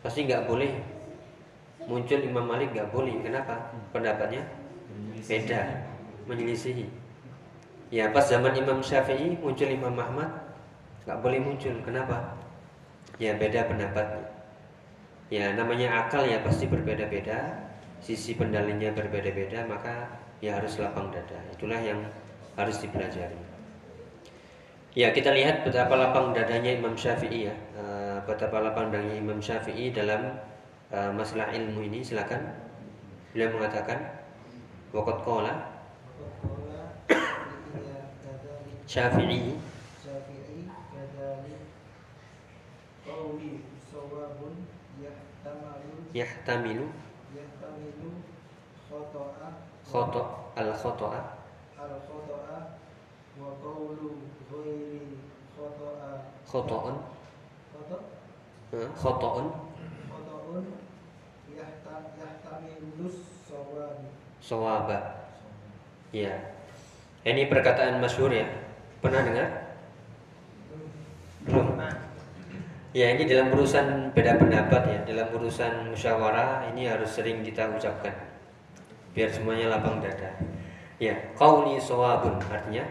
pasti 0.00 0.24
nggak 0.24 0.46
boleh 0.46 0.70
muncul 1.90 2.20
Imam 2.22 2.46
Malik 2.46 2.70
nggak 2.76 2.94
boleh. 2.94 3.18
Kenapa? 3.24 3.74
Pendapatnya 3.90 4.46
beda, 5.26 5.60
menyelisihi. 6.30 6.86
Ya 7.88 8.12
pas 8.12 8.28
zaman 8.28 8.52
Imam 8.52 8.84
Syafi'i 8.84 9.40
muncul 9.40 9.66
Imam 9.66 9.96
Ahmad 9.96 10.28
nggak 11.08 11.18
boleh 11.24 11.40
muncul. 11.40 11.72
Kenapa? 11.82 12.36
Ya 13.16 13.34
beda 13.34 13.64
pendapatnya. 13.66 14.37
Ya 15.28 15.52
namanya 15.52 16.08
akal 16.08 16.24
ya 16.24 16.40
pasti 16.40 16.64
berbeda-beda. 16.64 17.68
Sisi 18.00 18.32
pendalinya 18.32 18.88
berbeda-beda 18.96 19.68
maka 19.68 20.08
ya 20.40 20.56
harus 20.56 20.80
lapang 20.80 21.12
dada. 21.12 21.36
Itulah 21.52 21.80
yang 21.84 22.00
harus 22.56 22.80
dipelajari. 22.80 23.36
Ya 24.96 25.12
kita 25.12 25.30
lihat 25.36 25.68
betapa 25.68 25.94
lapang 25.94 26.32
dadanya 26.32 26.72
Imam 26.72 26.96
Syafi'i 26.96 27.52
ya. 27.52 27.54
Uh, 27.76 28.18
betapa 28.24 28.64
lapang 28.64 28.88
dadanya 28.88 29.20
Imam 29.20 29.38
Syafi'i 29.38 29.92
dalam 29.92 30.40
uh, 30.88 31.12
masalah 31.12 31.52
ilmu 31.52 31.84
ini. 31.84 32.00
Silakan. 32.00 32.48
Beliau 33.36 33.52
mengatakan, 33.52 34.18
Wakat 34.88 35.20
kola 35.20 35.52
Syafi'i 38.88 38.88
Syafi'i 38.88 39.52
Yahtamilu. 46.18 46.86
Yahtamilu 47.30 48.10
Khoto'a 48.90 49.48
Khoto 49.86 50.50
al 50.58 50.74
khoto'a 50.74 51.20
Al 51.78 51.94
khoto'a 52.02 52.56
Wa 53.38 53.50
qawlu 53.62 54.26
ghairi 54.50 55.22
khoto'a 55.54 56.10
Khoto'un. 56.42 56.96
Khoto' 57.70 58.02
Khoto'un. 58.98 59.46
Khoto'un 60.10 60.64
Yahtam 61.54 62.02
Yahtamilus 62.18 63.18
sawabi. 63.46 64.10
Sawaba. 64.42 64.98
Ya 66.10 66.34
Ini 67.22 67.46
perkataan 67.46 68.02
masyhur 68.02 68.32
ya. 68.34 68.48
Pernah 68.98 69.22
dengar? 69.22 69.48
Belum. 71.46 71.78
Ya 72.96 73.12
ini 73.12 73.28
dalam 73.28 73.52
urusan 73.52 74.16
beda 74.16 74.40
pendapat 74.40 74.82
ya, 74.88 74.98
dalam 75.04 75.28
urusan 75.36 75.92
musyawarah 75.92 76.72
ini 76.72 76.88
harus 76.88 77.12
sering 77.12 77.44
kita 77.44 77.68
ucapkan 77.68 78.16
biar 79.12 79.28
semuanya 79.28 79.76
lapang 79.76 80.00
dada. 80.00 80.32
Ya, 80.96 81.12
qauli 81.36 81.76
sawabun 81.76 82.40
artinya 82.48 82.88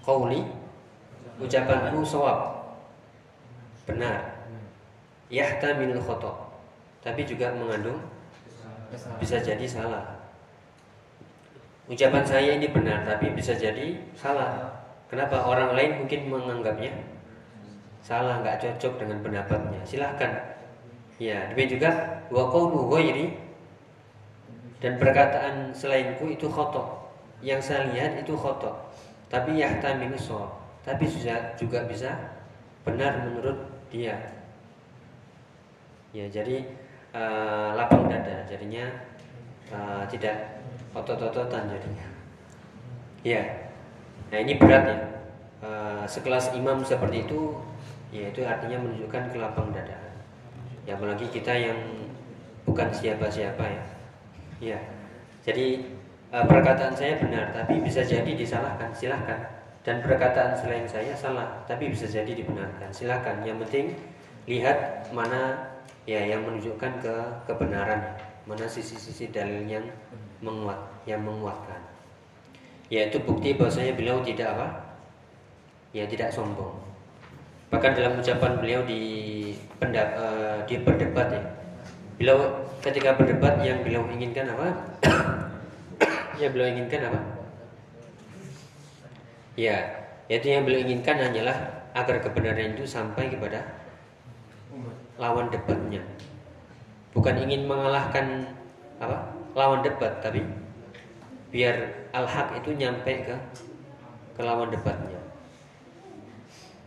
qauli 0.00 0.40
ucapanku 1.36 2.00
sawab 2.00 2.64
benar. 3.84 4.40
Yahtamil 5.28 5.96
khoto 6.00 6.48
tapi 7.04 7.28
juga 7.28 7.52
mengandung 7.52 8.00
bisa 9.20 9.36
jadi 9.36 9.68
salah. 9.68 10.16
Ucapan 11.92 12.24
saya 12.24 12.56
ini 12.56 12.72
benar 12.72 13.04
tapi 13.04 13.36
bisa 13.36 13.52
jadi 13.52 14.00
salah. 14.16 14.80
Kenapa 15.12 15.44
orang 15.44 15.76
lain 15.76 15.92
mungkin 16.04 16.32
menganggapnya 16.32 17.11
salah, 18.02 18.42
nggak 18.42 18.58
cocok 18.60 18.98
dengan 19.00 19.18
pendapatnya? 19.22 19.80
Silahkan. 19.86 20.58
Ya, 21.22 21.46
demikian 21.48 21.78
juga 21.78 21.90
wa 22.34 22.50
qawlu 22.50 22.90
ghairi 22.90 23.38
dan 24.82 24.98
perkataan 24.98 25.70
selainku 25.70 26.34
itu 26.34 26.50
khotok. 26.50 27.08
Yang 27.42 27.70
saya 27.70 27.82
lihat 27.94 28.18
itu 28.18 28.34
khotok. 28.34 28.74
Tapi 29.30 29.56
yahtamilu 29.56 30.18
shawab. 30.18 30.50
Tapi 30.82 31.06
juga 31.54 31.86
bisa 31.86 32.10
benar 32.82 33.22
menurut 33.22 33.54
dia. 33.88 34.18
Ya, 36.10 36.26
jadi 36.26 36.66
uh, 37.14 37.78
lapang 37.78 38.10
dada. 38.10 38.42
Jadinya 38.50 38.90
uh, 39.70 40.02
tidak 40.10 40.60
otot-ototan 40.92 41.70
jadinya. 41.72 42.06
Ya, 43.22 43.70
nah 44.34 44.38
ini 44.42 44.58
berat 44.58 44.82
ya. 44.82 44.98
E, 45.62 45.70
sekelas 46.10 46.50
imam 46.58 46.82
seperti 46.82 47.22
itu, 47.22 47.54
ya 48.12 48.28
itu 48.28 48.44
artinya 48.44 48.78
menunjukkan 48.84 49.32
kelapang 49.32 49.72
dada. 49.72 49.96
Ya 50.84 50.94
apalagi 50.94 51.26
kita 51.32 51.50
yang 51.50 51.78
bukan 52.68 52.92
siapa-siapa 52.92 53.64
ya. 53.64 53.84
Ya, 54.62 54.78
jadi 55.42 55.82
e, 56.30 56.38
perkataan 56.46 56.94
saya 56.94 57.18
benar, 57.18 57.50
tapi 57.50 57.82
bisa 57.82 58.06
jadi 58.06 58.30
disalahkan. 58.30 58.94
Silahkan. 58.94 59.42
Dan 59.82 59.98
perkataan 59.98 60.54
selain 60.54 60.86
saya 60.86 61.10
salah, 61.18 61.66
tapi 61.66 61.90
bisa 61.90 62.06
jadi 62.06 62.30
dibenarkan. 62.30 62.94
Silahkan. 62.94 63.42
Yang 63.42 63.66
penting 63.66 63.86
lihat 64.46 65.10
mana 65.10 65.74
ya 66.06 66.22
yang 66.22 66.46
menunjukkan 66.46 67.02
ke 67.02 67.14
kebenaran, 67.50 68.14
mana 68.46 68.66
sisi-sisi 68.70 69.34
dalil 69.34 69.66
yang 69.66 69.82
menguat 70.38 70.78
yang 71.06 71.22
menguatkan 71.22 71.78
yaitu 72.92 73.16
bukti 73.24 73.56
bahwasanya 73.56 73.96
beliau 73.96 74.20
tidak 74.20 74.52
apa 74.52 74.68
ya 75.96 76.04
tidak 76.04 76.28
sombong 76.28 76.76
bahkan 77.72 77.96
dalam 77.96 78.20
ucapan 78.20 78.60
beliau 78.60 78.84
di 78.84 79.00
pendap, 79.80 80.12
uh, 80.12 80.60
di 80.68 80.76
berdebat 80.84 81.32
ya. 81.32 81.42
Beliau 82.20 82.68
ketika 82.84 83.16
berdebat 83.16 83.64
yang 83.64 83.80
beliau 83.80 84.04
inginkan 84.12 84.52
apa? 84.52 84.68
Yang 86.40 86.50
beliau 86.52 86.68
inginkan 86.76 87.00
apa? 87.08 87.20
Ya 89.56 90.02
yaitu 90.32 90.48
yang 90.48 90.64
beliau 90.64 90.80
inginkan 90.80 91.20
hanyalah 91.20 91.84
agar 91.92 92.24
kebenaran 92.24 92.72
itu 92.72 92.88
sampai 92.88 93.28
kepada 93.28 93.62
lawan 95.20 95.52
debatnya. 95.52 96.00
Bukan 97.12 97.36
ingin 97.36 97.68
mengalahkan 97.68 98.48
apa? 98.96 99.28
Lawan 99.52 99.84
debat 99.84 100.24
tapi 100.24 100.40
biar 101.52 102.08
al-haq 102.16 102.64
itu 102.64 102.72
nyampe 102.72 103.28
ke 103.28 103.36
ke 104.32 104.40
lawan 104.40 104.72
debatnya. 104.72 105.21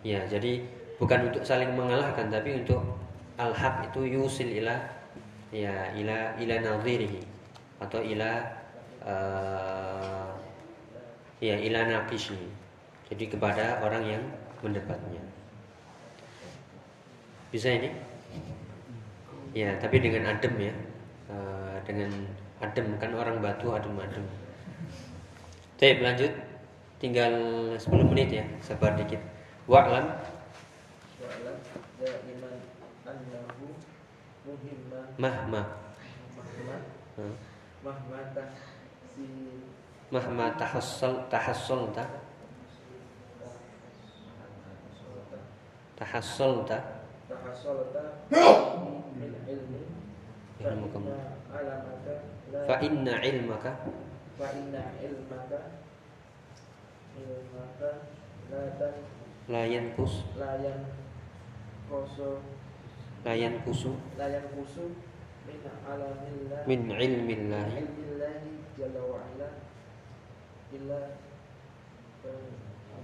Ya, 0.06 0.22
jadi 0.30 0.62
bukan 1.02 1.34
untuk 1.34 1.42
saling 1.42 1.74
mengalahkan 1.74 2.30
tapi 2.30 2.62
untuk 2.62 2.78
al-haq 3.42 3.90
itu 3.90 4.22
yusil 4.22 4.62
ila 4.62 4.78
ya 5.50 5.90
ila 5.98 6.38
ila 6.38 6.56
nadhirihi 6.62 7.26
atau 7.82 8.06
ila 8.06 8.46
uh, 9.02 10.30
ya 11.42 11.58
ila 11.58 11.90
naqishi. 11.90 12.38
Jadi 13.10 13.34
kepada 13.34 13.82
orang 13.82 14.06
yang 14.06 14.24
mendebatnya. 14.62 15.26
Bisa 17.50 17.74
ini? 17.74 17.90
Ya, 19.58 19.74
tapi 19.82 20.06
dengan 20.06 20.38
adem 20.38 20.70
ya. 20.70 20.76
Uh, 21.34 21.82
dengan 21.82 22.14
adem 22.62 22.94
kan 23.02 23.10
orang 23.18 23.42
batu 23.42 23.74
adem-adem. 23.74 24.26
Oke, 25.74 25.98
lanjut. 25.98 26.34
Tinggal 27.02 27.34
10 27.78 28.12
menit 28.12 28.30
ya, 28.34 28.46
sabar 28.62 28.94
dikit. 28.98 29.35
Wa'lam 29.66 30.06
Wa'lam 31.18 31.58
da'iman 31.98 32.58
annahu 33.02 33.66
muhimmah 34.46 35.10
mahma. 35.18 35.62
Mahma. 36.38 36.78
Hmm. 37.18 37.34
mahma 37.82 38.20
si 39.10 39.26
mahma 40.14 40.54
tahassal 40.54 41.26
tahassalta. 41.34 42.06
Tahassalta. 45.98 46.78
Tahassolta 47.26 48.30
min 49.18 49.34
ilmi. 49.50 49.82
Fa 50.62 50.70
Yarhamukum. 50.70 51.10
inna 51.10 51.18
alamaka 51.50 52.14
la 52.54 52.60
fa 52.70 52.76
inna 52.86 53.16
ilmaka. 53.26 53.72
Fa 54.38 54.48
inna 54.54 54.84
ilmaka. 55.02 55.60
Ilmaka 57.18 57.90
la 58.54 58.62
tan 58.78 59.25
la 59.48 59.62
yanqus 59.66 60.26
la 60.38 60.58
yan 60.58 60.80
koso. 61.90 62.42
La 63.26 63.34
yanqusu 63.34 63.94
la 64.18 64.26
yan 64.30 64.46
kusu. 64.54 64.90
Min 65.46 65.62
alamillah 65.86 66.62
min 66.66 66.82
ilmillahi 66.90 67.78
ilmillahi 67.86 68.50
jalla 68.78 69.02
wa 69.06 69.22
ala. 69.22 69.50
Illa 70.74 71.02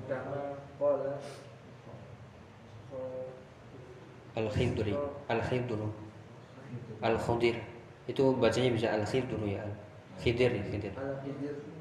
kama 0.09 0.57
qala. 0.81 1.13
Al-khidri 4.31 4.95
al-khidru 5.29 5.91
al-khadir 7.03 7.55
itu 8.07 8.23
bacanya 8.41 8.69
bisa 8.73 8.87
al-khidru 8.97 9.45
ya. 9.45 9.61
Khidir 10.21 10.53
ya, 10.53 10.63
khidir 10.69 10.93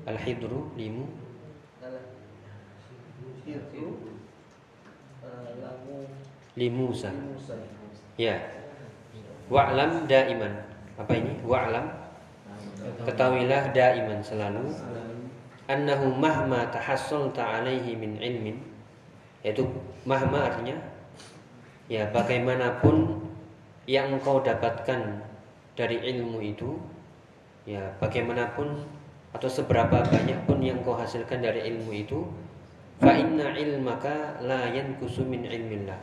al-khidru 0.05 0.69
limu. 0.77 1.09
Al-hidu 3.51 4.20
limusa. 6.59 7.11
Musa 7.15 7.55
ya. 8.21 8.37
Wa'lam 9.51 10.07
daiman. 10.07 10.53
Apa 10.95 11.13
ini? 11.17 11.41
Wa'lam. 11.43 11.87
Ketahuilah 13.07 13.73
daiman 13.73 14.21
selalu. 14.23 14.71
Annahu 15.71 16.13
mahma 16.15 16.69
tahassalta 16.71 17.41
alaihi 17.41 17.97
min 17.97 18.19
ilmin. 18.19 18.57
Yaitu 19.41 19.65
mahma 20.05 20.53
artinya 20.53 20.77
ya 21.91 22.07
bagaimanapun 22.15 23.19
yang 23.91 24.15
engkau 24.15 24.39
dapatkan 24.45 25.27
dari 25.75 25.99
ilmu 25.99 26.39
itu 26.39 26.79
ya 27.67 27.83
bagaimanapun 27.99 28.87
atau 29.35 29.49
seberapa 29.51 30.05
banyak 30.07 30.39
pun 30.47 30.63
yang 30.63 30.85
engkau 30.85 30.95
hasilkan 30.95 31.43
dari 31.43 31.67
ilmu 31.67 31.91
itu 31.91 32.29
fa 33.01 33.17
inna 33.17 33.57
ilmaka 33.57 34.39
la 34.45 34.69
yankusu 34.69 35.25
min 35.25 35.49
ilmillah. 35.49 35.97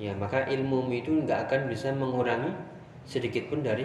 Ya 0.00 0.16
maka 0.16 0.48
ilmumu 0.48 0.90
itu 0.90 1.12
nggak 1.12 1.46
akan 1.46 1.68
bisa 1.68 1.92
mengurangi 1.92 2.50
sedikit 3.04 3.52
pun 3.52 3.60
dari 3.60 3.84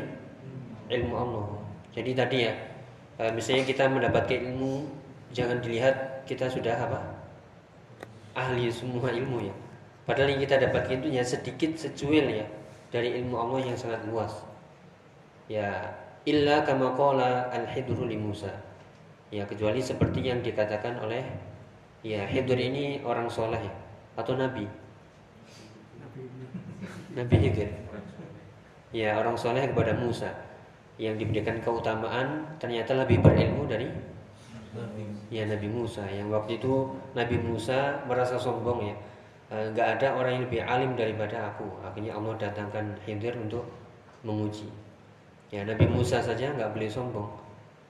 ilmu 0.87 1.13
Allah. 1.13 1.47
Jadi 1.91 2.11
tadi 2.15 2.37
ya 2.47 2.53
eh, 3.19 3.31
misalnya 3.35 3.67
kita 3.67 3.91
mendapatkan 3.91 4.39
ilmu 4.39 4.87
jangan 5.35 5.59
dilihat 5.59 6.23
kita 6.23 6.47
sudah 6.47 6.73
apa? 6.79 6.99
Ahli 8.33 8.71
semua 8.71 9.11
ilmu 9.11 9.43
ya. 9.43 9.55
Padahal 10.07 10.31
yang 10.31 10.41
kita 10.47 10.55
dapatkan 10.63 11.03
itu 11.03 11.09
ya 11.11 11.23
sedikit 11.27 11.75
secuil 11.75 12.31
ya 12.31 12.47
dari 12.87 13.19
ilmu 13.19 13.35
Allah 13.35 13.59
yang 13.67 13.77
sangat 13.77 14.07
luas. 14.07 14.31
Ya 15.51 15.91
illa 16.23 16.63
kama 16.63 16.95
qala 16.95 17.51
al-hidru 17.51 18.07
li 18.07 18.15
Musa. 18.15 18.51
Ya 19.27 19.43
kecuali 19.43 19.83
seperti 19.83 20.23
yang 20.23 20.39
dikatakan 20.39 21.03
oleh 21.03 21.23
ya 22.01 22.25
Hidr 22.25 22.57
ini 22.57 23.01
orang 23.01 23.29
soleh 23.29 23.61
ya? 23.61 23.73
Atau 24.17 24.37
nabi? 24.37 24.65
Nabi. 27.13 27.35
Hidr 27.37 27.69
ya 28.95 29.19
orang 29.19 29.35
soleh 29.35 29.67
kepada 29.69 29.93
Musa. 29.97 30.29
Yang 30.97 31.25
diberikan 31.25 31.61
keutamaan 31.61 32.57
ternyata 32.57 32.97
lebih 32.97 33.21
berilmu 33.21 33.69
dari 33.69 33.85
ya 35.29 35.45
Nabi 35.45 35.69
Musa. 35.69 36.01
Yang 36.09 36.33
waktu 36.33 36.51
itu 36.57 36.89
Nabi 37.13 37.37
Musa 37.37 38.01
merasa 38.09 38.37
sombong 38.41 38.89
ya. 38.89 38.95
Eh, 39.47 39.71
nggak 39.71 40.01
ada 40.01 40.17
orang 40.17 40.41
yang 40.41 40.43
lebih 40.49 40.61
alim 40.65 40.91
daripada 40.97 41.53
aku. 41.53 41.69
Akhirnya 41.85 42.17
Allah 42.17 42.33
datangkan 42.41 42.97
Khidir 43.05 43.37
untuk 43.37 43.63
menguji. 44.25 44.67
Ya 45.53 45.63
Nabi 45.63 45.85
Musa 45.87 46.19
saja 46.19 46.51
nggak 46.51 46.75
boleh 46.75 46.89
sombong 46.89 47.29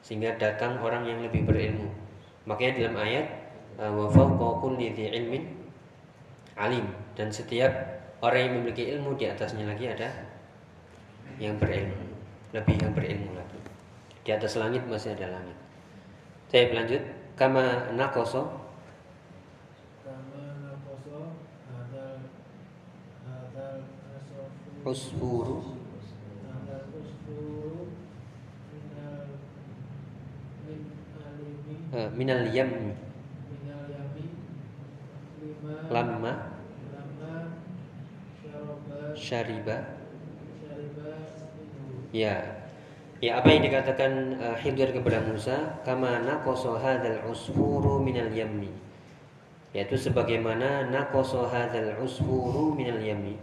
sehingga 0.05 0.37
datang 0.37 0.77
orang 0.83 1.07
yang 1.07 1.19
lebih 1.23 1.47
berilmu. 1.47 1.89
Makanya 2.45 2.85
dalam 2.85 2.95
ayat 3.01 3.25
wa 3.77 4.09
fawqa 4.09 4.47
kulli 4.59 4.91
dhi 4.97 5.13
ilmin 5.13 5.43
alim. 6.57 6.89
Dan 7.13 7.29
setiap 7.29 7.71
orang 8.25 8.41
yang 8.49 8.53
memiliki 8.61 8.83
ilmu 8.97 9.13
di 9.17 9.25
atasnya 9.29 9.69
lagi 9.69 9.85
ada 9.89 10.09
yang 11.37 11.57
berilmu. 11.61 12.17
Lebih 12.53 12.75
yang 12.81 12.93
berilmu 12.97 13.31
lagi. 13.37 13.59
Di 14.25 14.33
atas 14.33 14.57
langit 14.57 14.81
masih 14.89 15.13
ada 15.13 15.37
langit. 15.37 15.57
Saya 16.49 16.73
lanjut 16.73 17.01
kama 17.37 17.93
nakoso 17.93 18.67
usfuru 24.87 25.75
usfuru 26.95 27.91
minal 28.71 29.27
min 30.63 30.79
alimi 31.19 31.75
eh, 31.91 32.09
minal 32.15 32.43
yam 32.55 32.71
minal 33.51 33.83
yami 33.91 34.25
lima 35.43 35.76
lama. 35.89 36.33
Syariba. 39.17 39.77
Ya. 42.13 42.35
Ya 43.17 43.41
apa 43.41 43.49
yang 43.49 43.65
dikatakan 43.65 44.37
uh, 44.37 44.55
Khidir 44.61 44.93
kepada 44.93 45.25
Musa? 45.25 45.81
Kama 45.81 46.21
nakoso 46.21 46.77
hadzal 46.77 47.25
usfuru 47.25 47.97
minal 47.97 48.29
yammi. 48.29 48.69
Yaitu 49.73 49.97
sebagaimana 49.97 50.85
nakoso 50.93 51.49
hadzal 51.49 51.97
usfuru 51.97 52.77
minal 52.77 53.01
yammi. 53.01 53.41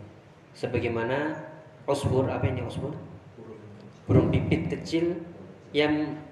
Sebagaimana 0.55 1.35
usfur 1.91 2.31
apa 2.31 2.47
ini 2.47 2.63
usfur? 2.63 2.95
Burung 4.07 4.31
pipit 4.31 4.71
kecil 4.71 5.19
yang 5.75 6.23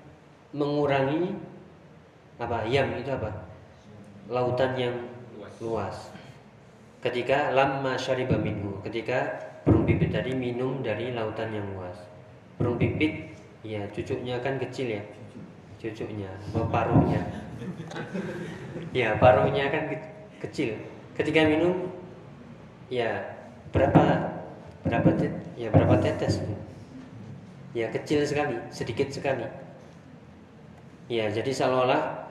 mengurangi 0.55 1.35
apa? 2.39 2.63
Yam 2.71 2.95
itu 2.95 3.11
apa? 3.11 3.43
Lautan 4.31 4.79
yang 4.79 4.95
luas. 5.63 6.11
Ketika 6.99 7.55
lama 7.55 7.95
syariba 7.95 8.35
minhu 8.39 8.83
ketika 8.83 9.39
burung 9.63 9.87
pipit 9.87 10.11
tadi 10.11 10.35
minum 10.35 10.83
dari 10.83 11.15
lautan 11.15 11.55
yang 11.55 11.67
luas. 11.79 11.95
Burung 12.59 12.79
pipit 12.79 13.31
ya 13.63 13.87
cucuknya 13.95 14.43
kan 14.43 14.59
kecil 14.59 14.99
ya. 14.99 15.03
Cucuknya 15.79 16.31
paruhnya. 16.71 17.23
Ya 18.91 19.15
paruhnya 19.19 19.71
kan 19.71 19.83
ke- 19.91 20.11
kecil. 20.47 20.79
Ketika 21.15 21.47
minum 21.47 21.91
ya 22.91 23.23
berapa 23.71 24.35
berapa 24.83 25.11
tet- 25.15 25.43
ya 25.55 25.71
berapa 25.71 25.97
tetes 26.03 26.43
ya 27.73 27.87
kecil 27.91 28.27
sekali 28.27 28.59
sedikit 28.75 29.11
sekali. 29.11 29.47
Ya 31.11 31.31
jadi 31.31 31.51
seolah-olah 31.51 32.31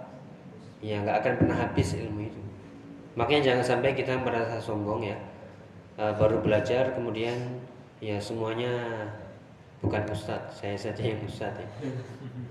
ya 0.81 1.03
nggak 1.03 1.17
akan 1.21 1.33
pernah 1.37 1.57
habis 1.59 1.93
ilmu 1.93 2.25
itu 2.25 2.40
makanya 3.17 3.53
jangan 3.53 3.65
sampai 3.75 3.91
kita 3.97 4.15
merasa 4.19 4.57
sombong 4.61 5.03
ya. 5.03 5.17
Eh, 5.99 6.13
baru 6.15 6.39
belajar 6.39 6.95
kemudian 6.95 7.35
ya 8.01 8.17
semuanya 8.17 9.05
bukan 9.83 10.01
ustadz 10.09 10.63
saya 10.63 10.77
saja 10.77 11.03
yang 11.03 11.21
ustadz 11.27 11.59
ya. 11.59 11.69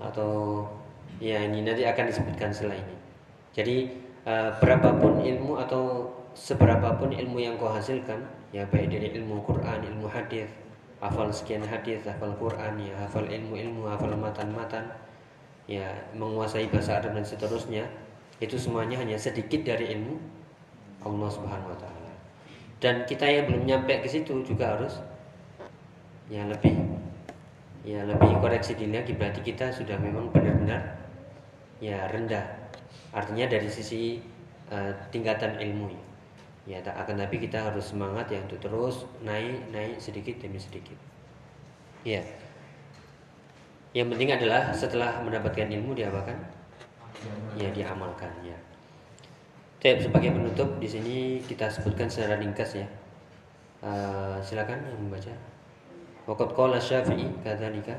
Atau 0.01 0.63
ya 1.17 1.41
ini 1.45 1.65
nanti 1.65 1.85
akan 1.85 2.05
disebutkan 2.09 2.53
ini. 2.53 2.95
Jadi 3.51 3.77
eh, 4.25 4.49
berapapun 4.61 5.21
ilmu 5.25 5.57
atau 5.59 6.13
seberapapun 6.31 7.11
ilmu 7.11 7.37
yang 7.43 7.59
kau 7.59 7.67
hasilkan 7.67 8.23
ya 8.55 8.63
baik 8.67 8.91
dari 8.91 9.15
ilmu 9.19 9.43
Quran 9.43 9.83
ilmu 9.83 10.07
hadis 10.07 10.47
hafal 11.03 11.27
sekian 11.33 11.63
hadis 11.65 12.03
hafal 12.07 12.31
Quran 12.39 12.79
ya 12.79 12.95
hafal 13.03 13.27
ilmu-ilmu 13.27 13.89
hafal 13.89 14.15
matan-matan 14.15 14.85
ya 15.67 15.87
menguasai 16.15 16.67
bahasa 16.71 16.99
Arab 16.99 17.15
dan 17.17 17.25
seterusnya 17.25 17.83
itu 18.43 18.55
semuanya 18.59 18.99
hanya 18.99 19.17
sedikit 19.17 19.65
dari 19.65 19.97
ilmu 19.97 20.19
Allah 21.01 21.29
Subhanahu 21.29 21.73
wa 21.73 21.79
taala. 21.79 22.11
Dan 22.81 23.05
kita 23.05 23.29
yang 23.29 23.45
belum 23.49 23.63
nyampe 23.69 24.01
ke 24.01 24.09
situ 24.09 24.41
juga 24.41 24.77
harus 24.77 24.97
ya 26.31 26.47
lebih 26.47 26.73
ya 27.81 28.05
lebih 28.05 28.37
koreksi 28.39 28.77
diri 28.77 28.93
lagi 28.93 29.13
berarti 29.17 29.41
kita 29.41 29.73
sudah 29.73 29.97
memang 29.97 30.29
benar-benar 30.33 30.97
ya 31.81 32.09
rendah. 32.09 32.45
Artinya 33.13 33.49
dari 33.49 33.69
sisi 33.69 34.21
eh, 34.69 34.91
tingkatan 35.13 35.57
ilmu 35.61 36.11
ya 36.69 36.77
tak 36.85 36.93
akan 36.93 37.25
tapi 37.25 37.41
kita 37.41 37.57
harus 37.57 37.89
semangat 37.89 38.29
ya 38.29 38.37
untuk 38.45 38.61
terus 38.61 39.09
naik 39.25 39.65
naik 39.73 39.97
sedikit 39.97 40.37
demi 40.37 40.61
sedikit. 40.61 40.97
Ya. 42.05 42.21
Yang 43.91 44.07
penting 44.15 44.29
adalah 44.31 44.71
setelah 44.71 45.19
mendapatkan 45.21 45.67
ilmu 45.67 45.97
diapakan? 45.97 46.37
Ya 47.59 47.69
diamalkan 47.75 48.31
ya. 48.41 48.55
Oke, 49.81 49.97
sebagai 49.97 50.29
penutup 50.29 50.77
di 50.77 50.85
sini 50.85 51.41
kita 51.41 51.65
sebutkan 51.65 52.05
secara 52.05 52.37
ringkas 52.37 52.77
ya. 52.77 52.85
Uh, 53.81 54.37
silakan 54.37 54.77
yang 54.85 55.09
membaca. 55.09 55.33
Waqat 56.29 56.53
qala 56.53 56.77
Syafi'i 56.77 57.25
kadzalika. 57.41 57.97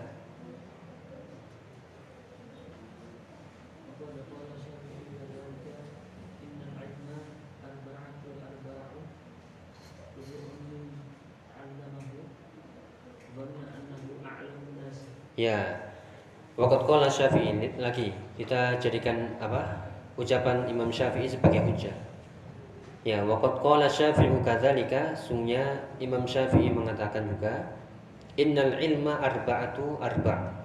Ya. 15.34 15.90
Wakat 16.54 16.86
kola 16.86 17.10
Syafi'i 17.10 17.74
lagi 17.82 18.14
kita 18.38 18.78
jadikan 18.78 19.34
apa? 19.42 19.91
Ucapan 20.20 20.68
Imam 20.68 20.92
Syafi'i 20.92 21.24
sebagai 21.24 21.64
hujjah. 21.64 21.96
Ya, 23.02 23.24
waqad 23.24 23.64
qala 23.64 23.88
Syafi'u 23.88 24.44
kadzalika, 24.44 25.16
sungguhnya 25.16 25.88
Imam 25.98 26.28
Syafi'i 26.28 26.68
mengatakan 26.68 27.26
juga 27.32 27.72
innal 28.36 28.78
ilma 28.78 29.18
arba'atu 29.18 29.98
arba'. 29.98 30.62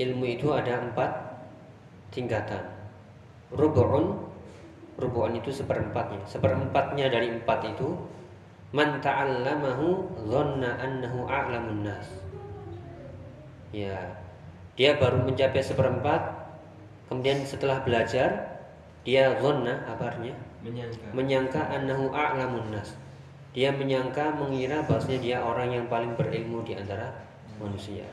Ilmu 0.00 0.24
itu 0.26 0.50
ada 0.50 0.82
empat 0.82 1.10
tingkatan. 2.10 2.66
Rubu'un 3.54 4.24
Rubu'un 4.94 5.34
itu 5.34 5.50
seperempatnya. 5.50 6.22
Seperempatnya 6.26 7.10
dari 7.10 7.34
empat 7.34 7.66
itu 7.66 7.98
man 8.70 9.02
ta'allamahu 9.02 10.18
dhanna 10.30 10.78
annahu 10.78 11.26
a'lamun 11.26 11.86
nas. 11.86 12.06
Ya, 13.74 14.18
dia 14.78 14.94
baru 14.94 15.26
mencapai 15.26 15.62
seperempat, 15.62 16.46
kemudian 17.10 17.42
setelah 17.42 17.82
belajar, 17.82 18.53
dia 19.04 19.36
zonna 19.36 19.84
apa 19.84 20.10
artinya? 20.10 20.32
Menyangka. 20.64 21.06
Menyangka 21.12 21.60
annahu 21.68 22.08
a'lamun 22.08 22.72
nas. 22.72 22.96
Dia 23.52 23.70
menyangka 23.70 24.34
mengira 24.34 24.82
bahwasanya 24.88 25.20
dia 25.20 25.36
orang 25.38 25.70
yang 25.70 25.86
paling 25.86 26.16
berilmu 26.16 26.64
di 26.64 26.74
antara 26.74 27.12
manusia. 27.60 28.08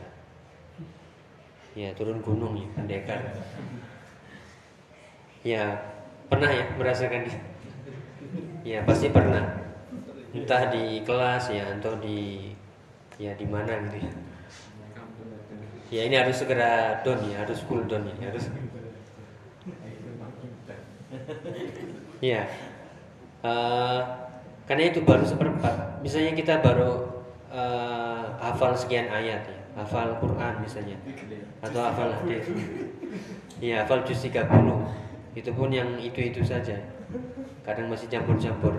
Ya, 1.71 1.95
turun 1.95 2.19
gunung 2.19 2.59
ya, 2.59 2.67
pendekar. 2.75 3.19
Ya, 5.41 5.63
pernah 6.27 6.51
ya 6.51 6.67
merasakan 6.75 7.25
di 7.25 7.33
Ya, 8.61 8.85
pasti 8.85 9.09
pernah. 9.09 9.57
Entah 10.31 10.69
di 10.69 11.01
kelas 11.01 11.49
ya 11.49 11.65
atau 11.79 11.97
di 11.97 12.51
ya 13.17 13.33
di 13.33 13.47
mana 13.49 13.73
gitu 13.89 14.05
ya. 14.05 14.11
Ya 15.91 16.01
ini 16.07 16.15
harus 16.15 16.39
segera 16.39 17.01
down 17.03 17.19
ya, 17.27 17.43
harus 17.43 17.59
cool 17.67 17.83
down 17.89 18.05
ini, 18.05 18.23
harus. 18.29 18.47
Ya, 22.21 22.45
Eh, 23.41 24.01
karena 24.69 24.83
itu 24.93 25.01
baru 25.01 25.25
seperempat. 25.25 25.97
Misalnya 26.05 26.37
kita 26.37 26.61
baru 26.61 27.09
eh, 27.49 28.23
hafal 28.37 28.77
sekian 28.77 29.09
ayat 29.09 29.41
ya, 29.49 29.59
hafal 29.81 30.13
Quran 30.21 30.61
misalnya, 30.61 30.97
atau 31.65 31.81
hafal 31.81 32.13
hadis. 32.21 32.45
Ya, 33.57 33.81
hafal 33.81 34.05
juz 34.05 34.21
30. 34.21 34.85
Itu 35.33 35.49
pun 35.57 35.73
yang 35.73 35.97
itu-itu 35.97 36.45
saja. 36.45 36.77
Kadang 37.65 37.89
masih 37.89 38.09
campur-campur. 38.13 38.77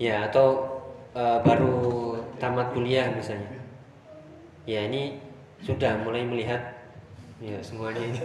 Ya, 0.00 0.24
atau 0.32 0.64
eh, 1.12 1.38
baru 1.44 2.16
tamat 2.40 2.72
kuliah 2.72 3.12
misalnya. 3.12 3.52
Ya, 4.64 4.88
ini 4.88 5.20
sudah 5.60 6.00
mulai 6.00 6.24
melihat 6.24 6.88
ya 7.44 7.60
semuanya 7.60 8.00
ini. 8.00 8.20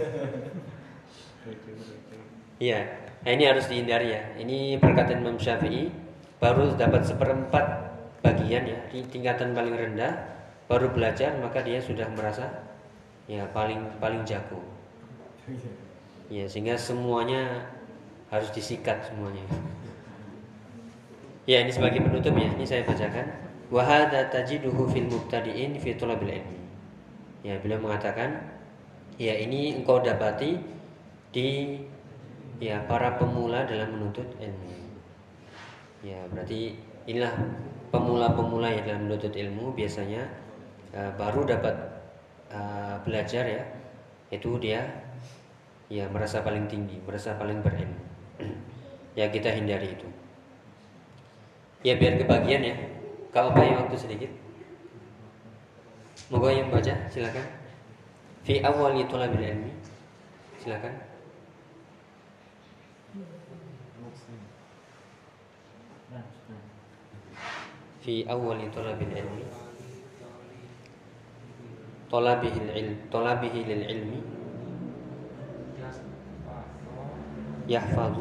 Iya, 2.59 2.98
nah 3.19 3.31
ini 3.35 3.43
harus 3.47 3.67
dihindari 3.67 4.15
ya. 4.15 4.21
Ini 4.39 4.79
perkataan 4.79 5.21
Imam 5.23 5.35
Syafi'i 5.35 5.91
baru 6.39 6.75
dapat 6.79 7.03
seperempat 7.03 7.65
bagian 8.23 8.63
ya 8.67 8.79
di 8.91 9.03
tingkatan 9.07 9.51
paling 9.55 9.75
rendah 9.75 10.11
baru 10.71 10.91
belajar 10.91 11.35
maka 11.39 11.63
dia 11.63 11.79
sudah 11.83 12.07
merasa 12.15 12.67
ya 13.27 13.43
paling 13.51 13.99
paling 13.99 14.23
jago. 14.23 14.63
Ya 16.29 16.45
sehingga 16.45 16.77
semuanya 16.77 17.67
harus 18.29 18.53
disikat 18.53 19.01
semuanya. 19.09 19.41
Ya 21.49 21.65
ini 21.65 21.73
sebagai 21.73 22.05
penutup 22.05 22.37
ya. 22.37 22.49
Ini 22.53 22.65
saya 22.65 22.85
bacakan. 22.85 23.25
Wahada 23.69 24.29
tajiduhu 24.29 24.89
fil 24.89 25.09
mubtadi'in 25.09 25.77
fi 25.77 25.97
thalabil 25.97 26.37
ilmi. 26.41 26.59
Ya 27.41 27.57
beliau 27.57 27.81
mengatakan 27.81 28.45
ya 29.17 29.33
ini 29.33 29.77
engkau 29.81 30.01
dapati 30.01 30.61
di 31.33 31.77
ya 32.59 32.83
para 32.85 33.15
pemula 33.15 33.63
dalam 33.63 33.95
menuntut 33.95 34.27
ilmu. 34.35 34.75
Ya, 36.03 36.27
berarti 36.31 36.75
inilah 37.07 37.31
pemula-pemula 37.91 38.71
yang 38.71 38.83
dalam 38.85 39.01
menuntut 39.07 39.33
ilmu 39.33 39.73
biasanya 39.73 40.27
uh, 40.91 41.11
baru 41.15 41.47
dapat 41.47 41.75
uh, 42.51 42.99
belajar 43.07 43.47
ya. 43.47 43.63
Itu 44.29 44.59
dia 44.59 44.85
ya 45.89 46.05
merasa 46.11 46.43
paling 46.45 46.69
tinggi, 46.69 46.99
merasa 47.01 47.39
paling 47.39 47.63
berilmu. 47.63 48.03
ya 49.19 49.31
kita 49.31 49.55
hindari 49.55 49.95
itu. 49.95 50.07
Ya 51.81 51.95
biar 51.95 52.19
kebagian 52.19 52.61
ya. 52.61 52.75
Kalau 53.31 53.55
banyak 53.55 53.87
waktu 53.87 53.95
sedikit. 53.95 54.31
Moga 56.29 56.51
yang 56.51 56.69
baca 56.69 56.93
silakan. 57.07 57.47
Fi 58.43 58.59
awali 58.61 59.07
thalabil 59.07 59.47
ilmi. 59.47 59.71
Silakan. 60.59 61.08
في 68.01 68.31
أول 68.31 68.71
طلب 68.75 69.01
العلم. 69.01 69.39
طلبه 72.11 72.53
العلم. 72.57 72.97
طلبه 73.11 73.55
للعلم. 73.67 74.21
يحفظ. 77.67 78.17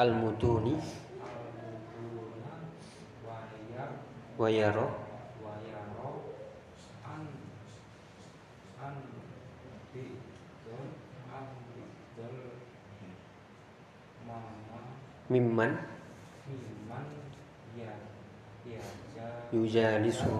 المتون. 0.00 0.80
ويرى. 4.38 5.05
Mimman. 15.30 15.74
Yujalisu 19.54 20.34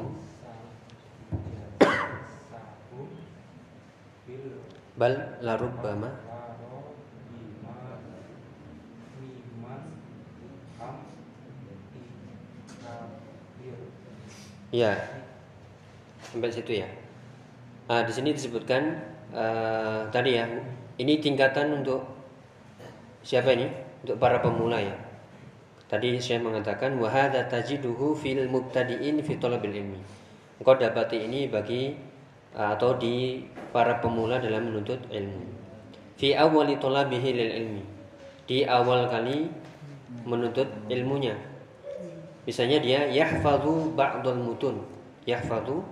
bal 4.97 5.15
larubbama 5.45 6.11
ya. 14.75 14.93
Sampai 16.27 16.53
situ 16.53 16.85
ya. 16.85 16.89
Ah, 17.87 18.03
di 18.03 18.13
sini 18.13 18.35
disebutkan 18.35 18.99
eh, 19.31 20.01
tadi 20.11 20.37
ya 20.37 20.45
ini 20.99 21.23
tingkatan 21.23 21.81
untuk 21.81 22.03
siapa 23.23 23.55
ini 23.55 23.86
untuk 24.07 24.23
para 24.23 24.39
pemula 24.39 24.79
ya. 24.79 24.95
Tadi 25.91 26.23
saya 26.23 26.39
mengatakan 26.39 26.95
wahada 27.03 27.43
tajiduhu 27.51 28.15
fil 28.15 28.47
mubtadiin 28.47 29.19
fi 29.19 29.35
talabil 29.35 29.83
ilmi. 29.83 29.99
Engkau 30.63 30.79
dapati 30.79 31.27
ini 31.27 31.51
bagi 31.51 31.99
atau 32.55 32.95
di 32.95 33.43
para 33.75 33.99
pemula 33.99 34.39
dalam 34.39 34.71
menuntut 34.71 35.03
ilmu. 35.11 35.43
Fi 36.15 36.39
awali 36.39 36.79
talabihi 36.79 37.31
lil 37.35 37.51
ilmi. 37.67 37.85
Di 38.47 38.63
awal 38.63 39.11
kali 39.11 39.51
menuntut 40.23 40.71
ilmunya. 40.87 41.35
Misalnya 42.47 42.79
dia 42.79 43.11
yahfadhu 43.11 43.91
ba'dul 43.99 44.39
mutun. 44.39 44.87
Yahfadhu 45.27 45.83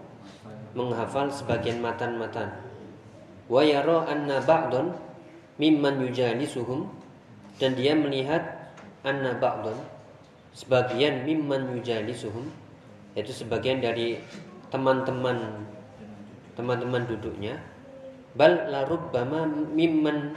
menghafal 0.79 1.27
sebagian 1.35 1.83
matan-matan. 1.83 2.63
Wa 3.51 3.67
yara 3.67 4.07
anna 4.07 4.39
ba'dun 4.39 4.95
mimman 5.59 5.99
yujalisuhum 5.99 7.04
dan 7.59 7.79
dia 7.79 7.95
melihat 7.95 8.73
anna 9.07 9.37
ba'dun 9.39 9.79
sebagian 10.55 11.27
mimman 11.27 11.75
yujalisuhum 11.79 12.51
yaitu 13.15 13.31
sebagian 13.31 13.79
dari 13.79 14.19
teman-teman 14.75 15.63
teman-teman 16.55 17.03
duduknya 17.07 17.59
bal 18.35 18.71
la 18.71 18.83
rubbama 18.87 19.47
mimman 19.47 20.35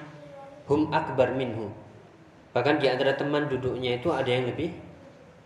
hum 0.70 0.94
akbar 0.94 1.34
minhu. 1.34 1.74
Bahkan 2.54 2.82
di 2.82 2.88
antara 2.90 3.18
teman 3.18 3.50
duduknya 3.50 3.98
itu 3.98 4.14
ada 4.14 4.30
yang 4.30 4.46
lebih 4.50 4.74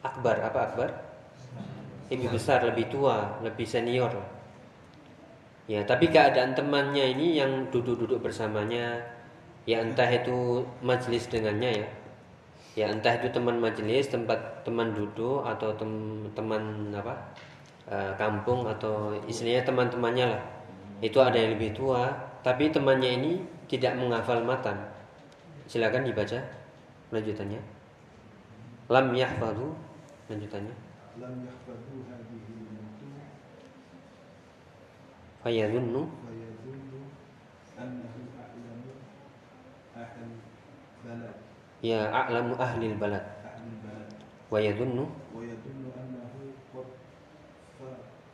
akbar. 0.03 0.43
Apa 0.43 0.59
akbar? 0.71 0.89
Lebih 2.11 2.35
besar 2.35 2.67
lebih 2.67 2.91
tua 2.91 3.39
lebih 3.39 3.63
senior. 3.63 4.11
Ya 5.69 5.87
tapi 5.87 6.11
keadaan 6.11 6.51
temannya 6.51 7.15
ini 7.15 7.39
yang 7.39 7.71
duduk-duduk 7.71 8.19
bersamanya 8.19 8.99
ya 9.69 9.77
entah 9.81 10.09
itu 10.09 10.65
majelis 10.81 11.29
dengannya 11.29 11.85
ya. 11.85 11.87
Ya 12.71 12.85
entah 12.87 13.19
itu 13.19 13.27
teman 13.35 13.59
majelis 13.59 14.07
tempat 14.07 14.63
teman 14.63 14.95
duduk 14.95 15.43
atau 15.43 15.75
tem, 15.75 15.91
teman 16.31 16.87
apa 16.95 17.19
e, 17.83 18.15
kampung 18.15 18.63
atau 18.63 19.11
istilahnya 19.27 19.67
teman-temannya 19.67 20.25
lah. 20.31 20.41
Itu 21.03 21.19
ada 21.19 21.35
yang 21.35 21.59
lebih 21.59 21.75
tua 21.75 22.15
tapi 22.41 22.71
temannya 22.71 23.11
ini 23.21 23.31
tidak 23.67 23.99
menghafal 23.99 24.39
matan. 24.41 24.79
Silakan 25.67 26.07
dibaca 26.07 26.39
lanjutannya. 27.11 27.59
Lam 28.87 29.11
yahfadu 29.11 29.75
lanjutannya. 30.31 30.75
Lam 31.19 31.43
yahfadu 31.43 32.07
hadhihi 32.07 32.51
fayadhunnu. 35.43 36.01
Fayadhunnu 36.07 37.01
annahu 37.81 38.20
ya 41.81 42.09
a'lamu 42.09 42.53
ahli 42.57 42.93
balad. 42.97 43.25
Wa 44.51 44.59
wa 44.59 45.41
annahu 45.41 46.39
qad 46.71 46.87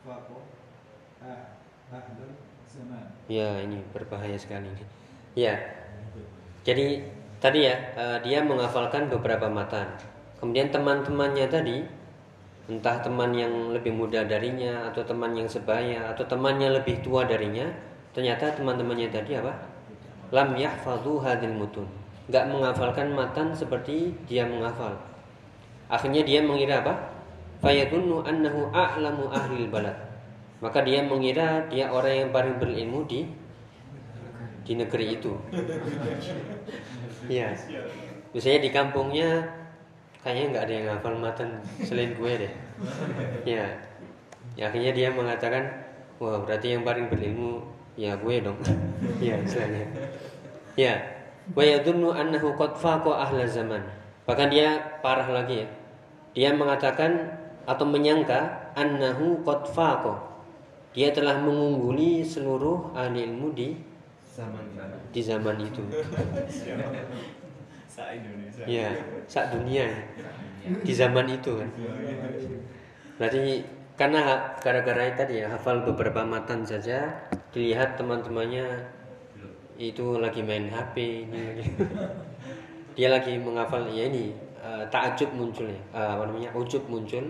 faqa 0.04 0.38
ah, 1.22 1.42
zaman. 2.68 3.04
Ya 3.26 3.48
ini 3.64 3.80
berbahaya 3.90 4.36
sekali 4.36 4.68
ini. 4.68 4.84
Ya. 5.34 5.56
Jadi 6.62 7.02
tadi 7.40 7.64
ya 7.64 7.76
eh, 7.96 8.18
dia 8.22 8.44
menghafalkan 8.44 9.08
beberapa 9.08 9.48
matan. 9.48 9.88
Kemudian 10.38 10.70
teman-temannya 10.70 11.46
tadi 11.50 11.82
entah 12.68 13.00
teman 13.00 13.32
yang 13.32 13.72
lebih 13.72 13.96
muda 13.96 14.28
darinya 14.28 14.92
atau 14.92 15.00
teman 15.02 15.32
yang 15.32 15.48
sebaya 15.48 16.12
atau 16.12 16.28
temannya 16.28 16.76
lebih 16.76 17.00
tua 17.00 17.24
darinya 17.24 17.64
ternyata 18.12 18.52
teman-temannya 18.52 19.08
tadi 19.08 19.40
apa? 19.40 19.56
Lam 20.28 20.52
yahfazu 20.60 21.24
hadil 21.24 21.56
mutun. 21.56 21.88
Enggak 22.28 22.44
menghafalkan 22.52 23.08
matan 23.16 23.56
seperti 23.56 24.12
dia 24.28 24.44
menghafal. 24.44 25.00
Akhirnya 25.88 26.20
dia 26.20 26.44
mengira 26.44 26.84
apa? 26.84 27.16
Fayadunnu 27.64 28.22
annahu 28.22 28.68
a'lamu 28.70 29.32
ahlil 29.32 29.66
balad. 29.72 29.96
Maka 30.60 30.84
dia 30.84 31.00
mengira 31.02 31.64
dia 31.72 31.88
orang 31.88 32.28
yang 32.28 32.30
paling 32.30 32.60
berilmu 32.60 33.08
di 33.08 33.24
di 34.68 34.72
negeri 34.76 35.16
itu. 35.16 35.32
Iya. 37.26 37.56
Misalnya 38.36 38.60
di 38.60 38.70
kampungnya 38.70 39.28
kayaknya 40.20 40.44
nggak 40.52 40.64
ada 40.68 40.74
yang 40.76 40.86
hafal 40.92 41.14
matan 41.16 41.48
selain 41.80 42.12
gue 42.12 42.32
deh. 42.46 42.52
Ya. 43.48 43.66
ya. 44.54 44.68
Akhirnya 44.68 44.92
dia 44.92 45.08
mengatakan, 45.08 45.64
wah 46.20 46.44
berarti 46.44 46.76
yang 46.76 46.84
paling 46.84 47.08
berilmu 47.08 47.64
ya 47.96 48.14
gue 48.20 48.36
dong. 48.44 48.60
ya 49.24 49.40
istilahnya. 49.40 49.88
Ya. 50.76 51.17
Wa 51.56 51.64
annahu 52.16 52.48
qad 52.56 52.72
faqa 52.76 53.24
ahla 53.24 53.44
zaman. 53.48 53.80
Bahkan 54.28 54.48
dia 54.52 55.00
parah 55.00 55.28
lagi 55.32 55.64
ya. 55.64 55.68
Dia 56.36 56.50
mengatakan 56.52 57.32
atau 57.64 57.84
menyangka 57.88 58.72
annahu 58.76 59.40
qad 59.44 59.68
faqa. 59.72 60.14
Dia 60.92 61.12
telah 61.12 61.40
mengungguli 61.40 62.24
seluruh 62.24 62.92
ahli 62.96 63.28
ilmu 63.28 63.54
di 63.54 63.68
Zaman 64.38 64.70
di 65.10 65.18
zaman 65.18 65.58
itu. 65.58 65.82
Sa 67.94 68.14
Indonesia. 68.14 68.62
Ya, 68.70 68.94
sak 69.26 69.50
dunia 69.50 69.90
di 70.86 70.92
zaman 70.94 71.26
itu 71.26 71.58
kan. 71.58 71.70
Berarti 73.18 73.66
karena 73.98 74.54
gara-gara 74.62 75.10
tadi 75.18 75.42
ya 75.42 75.50
hafal 75.50 75.82
beberapa 75.82 76.22
matan 76.22 76.62
saja 76.62 77.26
dilihat 77.50 77.98
teman-temannya 77.98 78.86
itu 79.78 80.18
lagi 80.18 80.42
main 80.42 80.66
HP 80.66 81.24
ini 81.30 81.62
dia 82.98 83.08
lagi 83.14 83.38
menghafal 83.38 83.86
ya 83.86 84.10
ini 84.10 84.34
eh, 84.58 84.84
takjub 84.90 85.30
muncul 85.38 85.70
ya 85.70 85.78
eh, 85.94 86.10
apa 86.18 86.26
namanya 86.26 86.50
ujub 86.58 86.82
muncul 86.90 87.22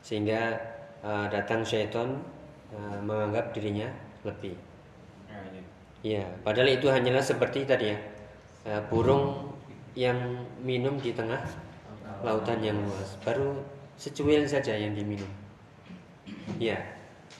sehingga 0.00 0.54
eh, 1.02 1.26
datang 1.28 1.66
syaitan 1.66 2.14
eh, 2.72 2.98
menganggap 3.02 3.52
dirinya 3.52 3.90
lebih. 4.24 4.56
Ya, 6.00 6.24
padahal 6.40 6.80
itu 6.80 6.88
hanyalah 6.88 7.20
seperti 7.20 7.68
tadi 7.68 7.92
ya, 7.92 7.98
eh, 8.64 8.80
burung 8.88 9.52
yang 9.92 10.16
minum 10.64 10.96
di 10.96 11.12
tengah 11.12 11.40
lautan 12.24 12.64
yang 12.64 12.80
luas. 12.80 13.20
Baru 13.20 13.60
secuil 14.00 14.48
saja 14.48 14.72
yang 14.72 14.96
diminum. 14.96 15.28
Ya, 16.56 16.80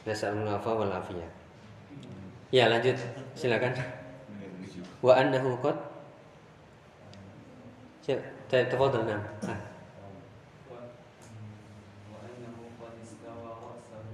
wal 0.04 0.92
afiyah. 0.92 1.30
Ya, 2.52 2.68
lanjut. 2.68 2.98
Silakan 3.32 3.99
Wa 5.01 5.13
annahu 5.17 5.57
qad 5.61 5.77
Tafadhal 8.45 9.09
nam. 9.09 9.21
Ah, 9.49 9.57
وأنه 12.13 12.55
قد 12.77 12.93
استوى 13.01 13.49
رأسه 13.65 14.07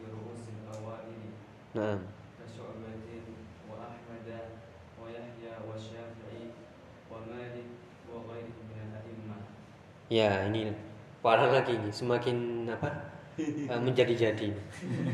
برؤوس 0.00 0.42
الأوائل 0.48 1.20
Naam. 1.76 2.00
كشعبة 2.40 3.12
وأحمد 3.70 4.28
ويحيى 4.98 5.52
والشافعي 5.68 6.44
ومالك 7.12 7.68
وغيره 8.10 8.58
من 8.72 8.78
الأئمة 8.88 9.36
Ya, 10.10 10.48
ini 10.50 10.74
parah 11.22 11.52
lagi 11.54 11.76
ini, 11.78 11.92
semakin 11.94 12.66
apa? 12.72 12.90
eh, 13.38 13.76
menjadi-jadi. 13.78 14.50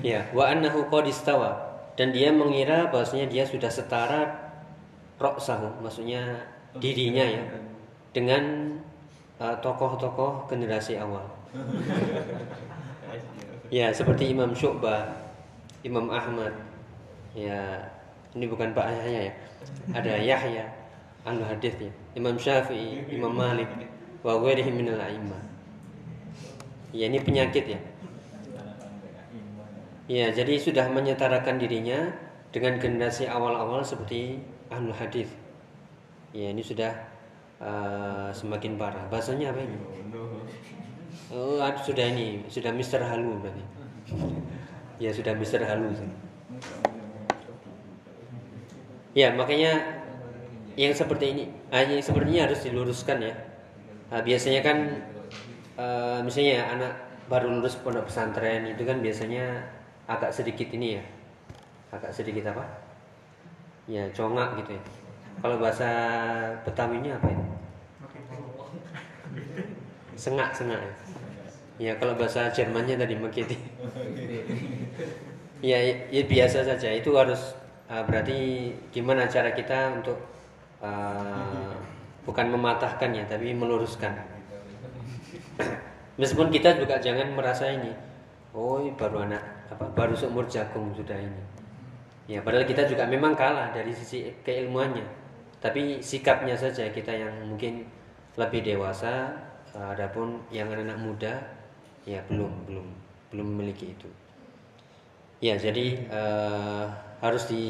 Ya, 0.00 0.30
wa 0.32 0.46
annahu 0.48 0.86
qad 0.88 1.04
istawa 1.10 1.52
dan 1.98 2.14
dia 2.14 2.30
mengira 2.32 2.88
bahwasanya 2.88 3.26
dia 3.28 3.42
sudah 3.44 3.68
setara 3.68 4.39
roksahu, 5.21 5.85
maksudnya 5.85 6.41
dirinya 6.81 7.23
ya 7.23 7.43
dengan 8.11 8.73
eh, 9.37 9.55
tokoh-tokoh 9.61 10.49
generasi 10.49 10.97
awal. 10.97 11.23
Ya, 13.71 13.87
seperti 13.87 14.35
Imam 14.35 14.51
Syu'bah, 14.51 15.07
Imam 15.87 16.11
Ahmad. 16.11 16.51
Ya, 17.31 17.79
ini 18.35 18.43
bukan 18.43 18.75
Pak 18.75 18.83
Yahya 18.83 19.31
ya. 19.31 19.33
Ada 19.95 20.13
Yahya 20.35 20.67
al 21.23 21.39
hadis 21.39 21.79
ya. 21.79 21.87
Imam 22.11 22.35
Syafi'i, 22.35 23.07
Imam 23.07 23.31
Malik, 23.31 23.71
wa 24.27 24.35
ghairihi 24.43 24.75
minal 24.75 24.99
a'immah. 24.99 25.39
Ya, 26.91 27.07
ini 27.07 27.23
penyakit 27.23 27.71
ya. 27.71 27.79
Ya, 30.11 30.27
jadi 30.35 30.59
sudah 30.59 30.91
menyetarakan 30.91 31.55
dirinya 31.55 32.11
dengan 32.51 32.75
generasi 32.75 33.31
awal-awal 33.31 33.79
seperti 33.87 34.43
ahlul 34.71 34.95
hadis. 34.95 35.27
Ya, 36.31 36.49
ini 36.55 36.63
sudah 36.63 36.95
eh, 37.59 38.29
semakin 38.31 38.79
parah. 38.79 39.03
Bahasanya 39.11 39.51
apa 39.51 39.59
ini? 39.61 39.77
Oh, 41.31 41.59
sudah 41.83 42.05
ini, 42.11 42.43
sudah 42.47 42.71
Mister 42.71 43.03
Halu 43.03 43.43
berarti. 43.43 43.63
ya, 44.99 45.11
sudah 45.11 45.35
Mister 45.35 45.59
Halu. 45.63 45.91
Ya, 49.11 49.35
makanya 49.35 49.99
yang 50.79 50.95
seperti 50.95 51.35
ini, 51.35 51.43
ah, 51.67 51.83
yang 51.83 51.99
seperti 51.99 52.31
ini 52.31 52.39
harus 52.39 52.63
diluruskan 52.63 53.19
ya. 53.19 53.35
Nah, 54.07 54.23
biasanya 54.23 54.63
kan 54.63 54.77
eh, 55.75 56.19
misalnya 56.23 56.67
anak 56.71 56.93
baru 57.27 57.47
lulus 57.59 57.79
pondok 57.79 58.11
pesantren 58.11 58.67
itu 58.67 58.83
kan 58.83 58.99
biasanya 58.99 59.67
agak 60.07 60.31
sedikit 60.31 60.67
ini 60.71 60.99
ya. 60.99 61.03
Agak 61.91 62.15
sedikit 62.15 62.51
apa? 62.55 62.80
Ya, 63.89 64.05
congak 64.13 64.61
gitu 64.61 64.77
ya. 64.77 64.83
Kalau 65.41 65.57
bahasa 65.57 65.89
Betawinya 66.61 67.17
apa 67.17 67.27
ini? 67.33 67.45
Sengak, 70.13 70.53
sengak. 70.53 70.77
ya. 70.77 70.93
Ya, 71.81 71.91
kalau 71.97 72.13
bahasa 72.13 72.53
Jermannya 72.53 72.93
tadi 72.93 73.17
makiti. 73.17 73.57
ya, 75.65 75.77
ya 76.13 76.23
biasa 76.29 76.61
saja. 76.61 76.93
Itu 76.93 77.17
harus 77.17 77.57
uh, 77.89 78.05
berarti 78.05 78.69
gimana 78.93 79.25
cara 79.25 79.49
kita 79.57 79.97
untuk 79.97 80.21
uh, 80.85 81.73
bukan 82.21 82.53
mematahkan 82.53 83.09
ya, 83.17 83.25
tapi 83.25 83.57
meluruskan. 83.57 84.13
Meskipun 86.21 86.53
kita 86.53 86.77
juga 86.77 87.01
jangan 87.01 87.33
merasa 87.33 87.65
ini, 87.73 87.89
oh 88.53 88.85
baru 88.93 89.25
anak 89.25 89.41
apa 89.73 89.89
baru 89.95 90.13
seumur 90.13 90.45
jagung 90.45 90.93
sudah 90.93 91.17
ini. 91.17 91.50
Ya, 92.31 92.39
padahal 92.39 92.63
kita 92.63 92.87
juga 92.87 93.03
memang 93.03 93.35
kalah 93.35 93.75
dari 93.75 93.91
sisi 93.91 94.31
keilmuannya. 94.47 95.03
Tapi 95.59 95.99
sikapnya 95.99 96.55
saja 96.55 96.87
kita 96.87 97.11
yang 97.11 97.43
mungkin 97.43 97.83
lebih 98.39 98.63
dewasa, 98.63 99.35
uh, 99.75 99.91
adapun 99.91 100.39
yang 100.47 100.71
anak-anak 100.71 100.99
muda 101.03 101.33
ya 102.07 102.23
belum 102.31 102.71
belum 102.71 102.87
belum 103.35 103.47
memiliki 103.51 103.91
itu. 103.91 104.07
Ya, 105.41 105.57
jadi 105.57 105.97
eh, 106.05 106.85
harus 107.17 107.49
di, 107.49 107.65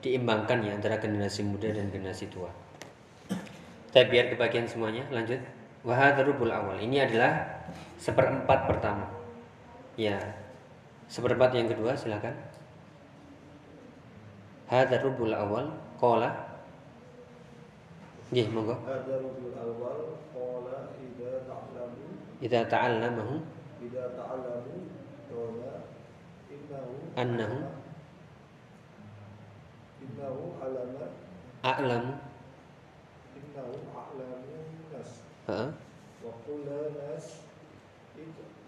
diimbangkan 0.00 0.64
ya 0.64 0.72
antara 0.72 0.96
generasi 0.96 1.44
muda 1.44 1.68
dan 1.68 1.92
generasi 1.92 2.32
tua. 2.32 2.48
Saya 3.92 4.08
biar 4.08 4.32
kebagian 4.32 4.64
semuanya, 4.64 5.04
lanjut. 5.12 5.36
Wahadrubul 5.84 6.48
awal. 6.48 6.80
Ini 6.80 7.04
adalah 7.04 7.44
seperempat 8.00 8.64
pertama. 8.64 9.04
Ya. 10.00 10.16
Seperempat 11.12 11.52
yang 11.52 11.68
kedua 11.68 11.92
silakan. 11.92 12.32
Hadza 14.70 14.96
rubul 15.04 15.34
awal 15.34 15.68
kola. 16.00 16.30
Nggih 18.32 18.48
monggo. 18.50 18.74
Hadza 18.88 19.20
awal 19.56 20.00
qala 20.32 20.76
ta'allamahu 22.68 23.40
idza 23.84 24.04
ta'lamu 24.12 24.74
qala 25.32 25.74
innahu 26.52 26.94
annahu 27.16 27.58
innahu 30.04 30.42
alama 30.60 31.04
a'lamu 31.64 32.12
innahu 33.38 33.76
a'lamu 33.96 34.56
nas. 34.92 35.10
Heeh. 35.48 35.68
Wa 36.20 36.32
nas 36.96 37.26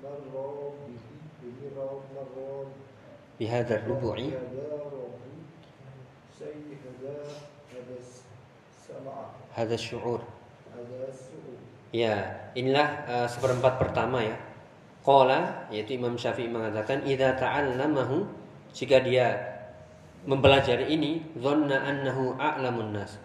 marra 0.00 0.48
bihi 1.42 1.66
marra 1.76 2.70
bihadza 3.36 3.76
rubu'i 3.84 4.32
ربي 6.35 6.35
سيد 6.39 6.67
هذا 6.83 7.15
هذا 7.71 7.95
سمع 8.87 9.15
hadzal 9.55 9.79
syu'ur. 9.79 10.21
هذا 10.73 11.11
سوء 11.11 11.59
Ya, 11.91 12.47
inilah 12.55 13.03
uh, 13.03 13.27
seperempat 13.27 13.75
pertama 13.75 14.23
ya. 14.23 14.39
Qala 15.03 15.67
yaitu 15.67 15.99
Imam 15.99 16.15
Syafi'i 16.15 16.47
mengatakan 16.47 17.03
idza 17.03 17.35
ta'allamahu 17.35 18.23
jika 18.71 19.03
dia 19.03 19.35
mempelajari 20.23 20.87
ini 20.87 21.19
dhanna 21.35 21.83
annahu 21.83 22.39
a'lamun 22.39 22.95
nas. 22.95 23.19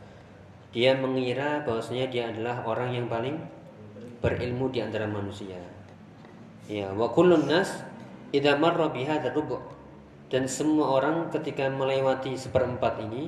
Dia 0.75 0.99
mengira 0.99 1.63
bahwasanya 1.63 2.11
dia 2.11 2.35
adalah 2.35 2.67
orang 2.67 2.91
yang 2.91 3.07
paling 3.07 3.39
berilmu 4.19 4.67
di 4.75 4.83
antara 4.83 5.07
manusia. 5.07 5.63
Ya, 6.67 6.91
wa 6.91 7.07
kullun 7.15 7.47
nas 7.47 7.87
idza 8.35 8.59
marra 8.59 8.91
bihadzal 8.91 9.31
rubu' 9.31 9.63
dan 10.32 10.48
semua 10.48 10.96
orang 10.96 11.28
ketika 11.28 11.68
melewati 11.68 12.40
seperempat 12.40 13.04
ini 13.04 13.28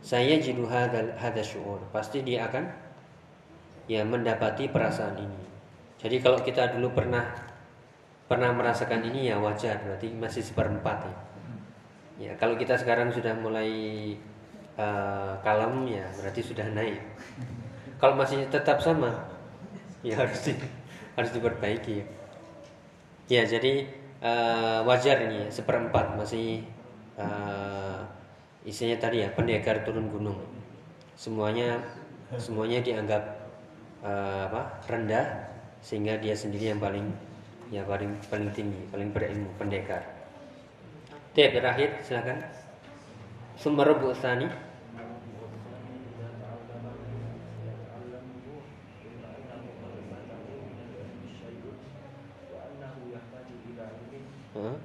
saya 0.00 0.40
jidu 0.40 0.64
hadzal 0.64 1.12
hadzal 1.20 1.44
syu'ur. 1.44 1.80
Pasti 1.92 2.24
dia 2.24 2.48
akan 2.48 2.64
ya 3.84 4.00
mendapati 4.00 4.72
perasaan 4.72 5.20
ini. 5.20 5.42
Jadi 6.00 6.16
kalau 6.24 6.40
kita 6.40 6.72
dulu 6.72 6.96
pernah 6.96 7.36
pernah 8.24 8.48
merasakan 8.56 9.04
ini 9.12 9.28
ya 9.28 9.36
wajar, 9.36 9.76
berarti 9.84 10.08
masih 10.16 10.40
seperempat 10.40 11.04
ya. 11.04 11.16
Ya 12.18 12.32
kalau 12.40 12.56
kita 12.56 12.80
sekarang 12.80 13.12
sudah 13.12 13.36
mulai 13.36 13.68
eh, 14.80 15.32
kalem 15.44 15.84
ya 15.84 16.08
berarti 16.16 16.40
sudah 16.40 16.64
naik. 16.72 16.96
Kalau 18.00 18.14
masih 18.14 18.46
tetap 18.48 18.78
sama, 18.78 19.10
ya 20.06 20.14
harus 20.16 20.38
di, 20.48 20.54
harus 21.18 21.30
diperbaiki. 21.34 22.06
Ya 23.28 23.42
jadi 23.44 23.90
eh, 24.22 24.80
wajar 24.82 25.16
ini 25.26 25.50
seperempat 25.50 26.18
masih 26.18 26.62
eh, 27.18 27.98
isinya 28.66 28.96
tadi 28.98 29.24
ya 29.24 29.28
pendekar 29.32 29.82
turun 29.86 30.10
gunung. 30.10 30.38
Semuanya 31.18 31.78
semuanya 32.36 32.78
dianggap 32.82 33.22
eh, 34.02 34.40
apa 34.50 34.82
rendah 34.86 35.26
sehingga 35.78 36.18
dia 36.18 36.34
sendiri 36.34 36.74
yang 36.74 36.82
paling 36.82 37.06
ya 37.68 37.84
paling 37.84 38.16
paling 38.26 38.50
tinggi 38.54 38.80
paling 38.90 39.10
berilmu 39.14 39.50
pendekar. 39.58 40.02
Tep 41.36 41.54
terakhir 41.54 42.02
silakan. 42.02 42.38
Sumber 43.58 43.90
rubu 43.90 44.14
Heeh. 54.58 54.76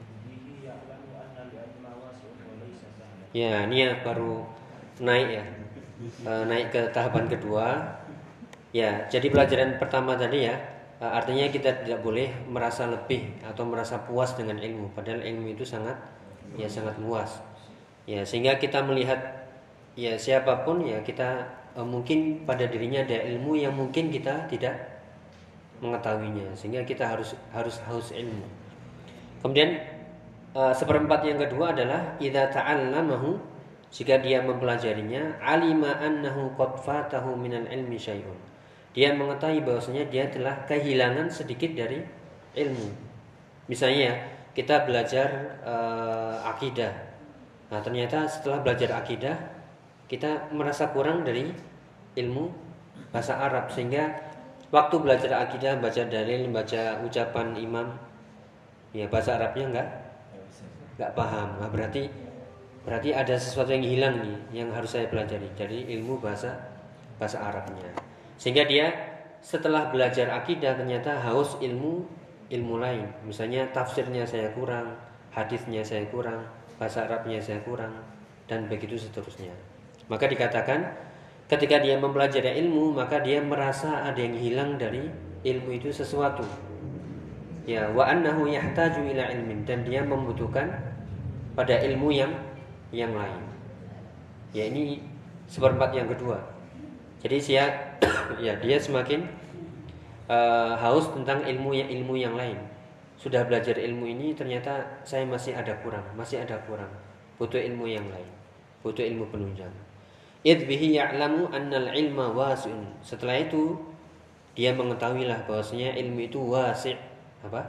Ya, 3.34 3.66
ini 3.66 3.90
ya 3.90 3.92
baru 4.06 4.46
naik 5.02 5.30
ya. 5.42 5.46
Eh, 6.22 6.44
naik 6.46 6.70
ke 6.70 6.82
tahapan 6.94 7.26
kedua. 7.26 7.82
Ya, 8.70 9.10
jadi 9.10 9.34
pelajaran 9.34 9.82
pertama 9.82 10.14
tadi 10.14 10.46
ya, 10.46 10.54
eh, 11.02 11.10
artinya 11.10 11.50
kita 11.50 11.82
tidak 11.82 12.06
boleh 12.06 12.30
merasa 12.46 12.86
lebih 12.86 13.34
atau 13.42 13.66
merasa 13.66 14.06
puas 14.06 14.38
dengan 14.38 14.62
ilmu, 14.62 14.94
padahal 14.94 15.26
ilmu 15.26 15.58
itu 15.58 15.66
sangat 15.66 15.98
ya 16.54 16.70
sangat 16.70 16.94
luas. 17.02 17.42
Ya, 18.06 18.22
sehingga 18.22 18.62
kita 18.62 18.86
melihat 18.86 19.18
ya 19.98 20.14
siapa 20.18 20.62
pun 20.66 20.86
ya 20.86 21.02
kita 21.02 21.50
eh, 21.74 21.86
mungkin 21.86 22.46
pada 22.46 22.70
dirinya 22.70 23.02
ada 23.02 23.18
ilmu 23.34 23.58
yang 23.58 23.74
mungkin 23.74 24.14
kita 24.14 24.46
tidak 24.46 25.02
mengetahuinya, 25.82 26.54
sehingga 26.54 26.86
kita 26.86 27.10
harus 27.10 27.34
harus 27.50 27.82
haus 27.90 28.14
ilmu. 28.14 28.63
Kemudian 29.44 29.76
eh, 30.56 30.74
seperempat 30.74 31.28
yang 31.28 31.36
kedua 31.36 31.76
adalah 31.76 32.16
idza 32.24 32.48
ta'allamahu 32.48 33.36
jika 33.92 34.24
dia 34.24 34.40
mempelajarinya 34.42 35.44
alima 35.44 36.00
annahu 36.00 36.56
qad 36.56 36.80
fatahu 36.80 37.36
minal 37.36 37.68
ilmi 37.68 38.00
syai'un. 38.00 38.40
Dia 38.96 39.12
mengetahui 39.12 39.62
bahwasanya 39.68 40.08
dia 40.08 40.32
telah 40.32 40.64
kehilangan 40.64 41.28
sedikit 41.28 41.76
dari 41.76 42.00
ilmu. 42.56 42.88
Misalnya 43.68 44.00
ya, 44.00 44.16
kita 44.56 44.88
belajar 44.88 45.60
eh, 45.60 46.36
akidah. 46.48 46.94
Nah, 47.68 47.84
ternyata 47.84 48.24
setelah 48.32 48.64
belajar 48.64 48.96
akidah 48.96 49.36
kita 50.08 50.54
merasa 50.54 50.94
kurang 50.94 51.26
dari 51.26 51.52
ilmu 52.16 52.54
bahasa 53.10 53.42
Arab 53.42 53.74
sehingga 53.74 54.14
waktu 54.70 54.96
belajar 55.02 55.42
akidah, 55.42 55.82
baca 55.82 56.06
dalil, 56.06 56.48
baca 56.54 57.02
ucapan 57.02 57.58
imam 57.58 58.13
ya 58.94 59.10
bahasa 59.10 59.36
Arabnya 59.36 59.66
enggak? 59.74 59.88
Nggak 61.02 61.12
paham. 61.18 61.50
Nah, 61.58 61.70
berarti 61.74 62.08
berarti 62.86 63.10
ada 63.12 63.36
sesuatu 63.36 63.74
yang 63.74 63.84
hilang 63.84 64.16
nih 64.22 64.64
yang 64.64 64.70
harus 64.72 64.94
saya 64.94 65.10
pelajari. 65.10 65.50
Jadi 65.58 65.90
ilmu 65.98 66.22
bahasa 66.22 66.54
bahasa 67.18 67.42
Arabnya. 67.42 67.90
Sehingga 68.38 68.70
dia 68.70 68.94
setelah 69.44 69.90
belajar 69.92 70.32
akidah 70.32 70.78
ternyata 70.78 71.20
haus 71.26 71.58
ilmu 71.60 72.06
ilmu 72.54 72.76
lain. 72.80 73.10
Misalnya 73.26 73.68
tafsirnya 73.74 74.24
saya 74.24 74.54
kurang 74.54 74.94
hadisnya 75.34 75.82
saya 75.82 76.06
kurang 76.14 76.46
bahasa 76.78 77.10
Arabnya 77.10 77.42
saya 77.42 77.60
kurang 77.66 77.92
dan 78.46 78.70
begitu 78.70 78.96
seterusnya. 78.96 79.52
Maka 80.08 80.30
dikatakan 80.30 80.94
ketika 81.50 81.82
dia 81.82 81.98
mempelajari 81.98 82.62
ilmu 82.62 82.94
maka 82.94 83.20
dia 83.26 83.42
merasa 83.42 84.06
ada 84.06 84.20
yang 84.22 84.38
hilang 84.38 84.78
dari 84.78 85.10
ilmu 85.44 85.70
itu 85.76 85.90
sesuatu 85.92 86.73
ya 87.64 87.90
wa 87.92 88.08
annahu 88.08 88.48
yahtaju 88.48 89.02
ila 89.14 89.24
ilmin. 89.34 89.64
Dan 89.64 89.84
dia 89.88 90.04
membutuhkan 90.04 90.70
pada 91.58 91.76
ilmu 91.84 92.14
yang 92.14 92.32
yang 92.94 93.14
lain. 93.16 93.42
Ya 94.54 94.70
ini 94.70 95.02
seperempat 95.50 95.96
yang 95.98 96.08
kedua. 96.12 96.40
Jadi 97.24 97.38
saya 97.40 97.98
ya 98.46 98.54
dia 98.60 98.78
semakin 98.78 99.26
uh, 100.28 100.76
haus 100.78 101.10
tentang 101.12 101.44
ilmu 101.44 101.74
yang 101.74 101.90
ilmu 101.90 102.16
yang 102.20 102.36
lain. 102.38 102.60
Sudah 103.18 103.48
belajar 103.48 103.80
ilmu 103.80 104.10
ini 104.10 104.36
ternyata 104.36 105.00
saya 105.08 105.24
masih 105.24 105.56
ada 105.56 105.76
kurang 105.80 106.04
masih 106.20 106.44
ada 106.44 106.60
kurang. 106.68 106.92
Butuh 107.40 107.60
ilmu 107.60 107.88
yang 107.88 108.06
lain 108.12 108.44
butuh 108.84 109.02
ilmu 109.02 109.32
penunjang. 109.32 109.72
Id 110.44 110.68
bihi 110.68 111.00
ya'lamu 111.00 111.48
annal 111.56 111.96
ilma 111.96 112.36
wasi'un. 112.36 113.00
Setelah 113.00 113.40
itu 113.40 113.80
dia 114.54 114.76
mengetahuilah 114.76 115.48
bahwasanya 115.48 115.96
ilmu 115.96 116.28
itu 116.28 116.40
wasi' 116.44 117.00
apa 117.44 117.62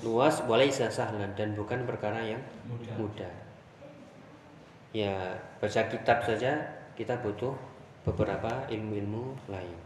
luas 0.00 0.40
walaysa 0.48 0.88
sahlan 0.88 1.36
dan 1.36 1.52
bukan 1.52 1.84
perkara 1.84 2.24
yang 2.24 2.40
mudah. 2.96 3.28
Ya, 4.92 5.36
baca 5.60 5.80
kitab 5.88 6.24
saja 6.24 6.56
kita 6.96 7.20
butuh 7.20 7.52
beberapa 8.04 8.64
ilmu-ilmu 8.68 9.36
lain. 9.48 9.78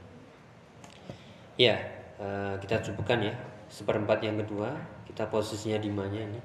Ya, 1.59 1.83
eh, 2.19 2.55
kita 2.63 2.83
cukupkan 2.83 3.23
ya 3.23 3.35
seperempat 3.67 4.23
yang 4.23 4.39
kedua. 4.39 4.75
Kita 5.07 5.27
posisinya 5.31 5.79
di 5.83 5.91
mana 5.91 6.15
ini? 6.15 6.41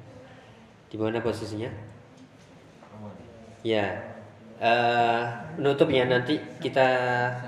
Di 0.89 0.97
mana 0.97 1.21
posisinya? 1.21 1.69
Ya, 3.61 4.01
eh, 4.57 5.23
penutupnya 5.57 6.09
nanti 6.09 6.41
kita 6.57 6.87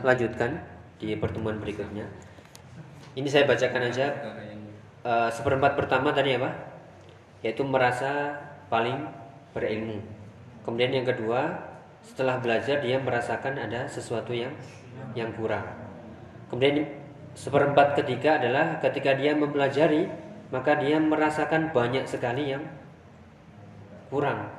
lanjutkan 0.05 0.61
di 1.01 1.17
pertemuan 1.17 1.57
berikutnya. 1.57 2.05
Ini 3.13 3.29
saya 3.29 3.45
bacakan 3.45 3.93
aja 3.93 4.09
Eh, 5.03 5.29
seperempat 5.35 5.75
pertama 5.75 6.15
tadi 6.15 6.39
apa? 6.39 6.47
Yaitu 7.43 7.67
merasa 7.67 8.39
paling 8.71 9.03
berilmu. 9.51 9.99
Kemudian 10.63 10.95
yang 10.95 11.03
kedua, 11.03 11.59
setelah 11.99 12.39
belajar 12.39 12.79
dia 12.79 12.95
merasakan 13.03 13.59
ada 13.59 13.83
sesuatu 13.91 14.31
yang 14.31 14.55
yang 15.11 15.35
kurang. 15.35 15.67
Kemudian 16.47 16.87
seperempat 17.35 17.99
ketiga 17.99 18.39
adalah 18.39 18.79
ketika 18.79 19.11
dia 19.19 19.35
mempelajari, 19.35 20.07
maka 20.55 20.79
dia 20.79 21.03
merasakan 21.03 21.75
banyak 21.75 22.07
sekali 22.07 22.55
yang 22.55 22.63
kurang. 24.07 24.55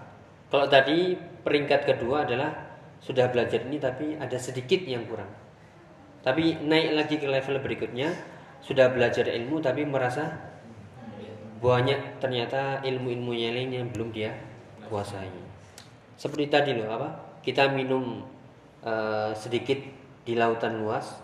Kalau 0.53 0.69
tadi 0.69 1.17
peringkat 1.41 1.89
kedua 1.89 2.29
adalah 2.29 2.53
sudah 3.01 3.33
belajar 3.33 3.65
ini 3.65 3.81
tapi 3.81 4.21
ada 4.21 4.37
sedikit 4.37 4.85
yang 4.85 5.09
kurang. 5.09 5.33
Tapi 6.21 6.61
naik 6.61 6.89
lagi 6.93 7.17
ke 7.17 7.29
level 7.29 7.65
berikutnya, 7.65 8.13
sudah 8.65 8.89
belajar 8.89 9.29
ilmu 9.29 9.61
tapi 9.61 9.85
merasa 9.85 10.33
banyak 11.61 12.21
ternyata 12.21 12.81
ilmu-ilmu 12.81 13.33
yang 13.37 13.53
lain 13.57 13.71
yang 13.73 13.87
belum 13.93 14.09
dia 14.13 14.33
kuasai. 14.89 15.29
Seperti 16.17 16.49
tadi 16.49 16.77
loh 16.77 16.89
apa? 16.93 17.41
Kita 17.45 17.73
minum 17.73 18.25
uh, 18.81 19.33
sedikit 19.37 19.77
di 20.25 20.33
lautan 20.37 20.81
luas, 20.81 21.21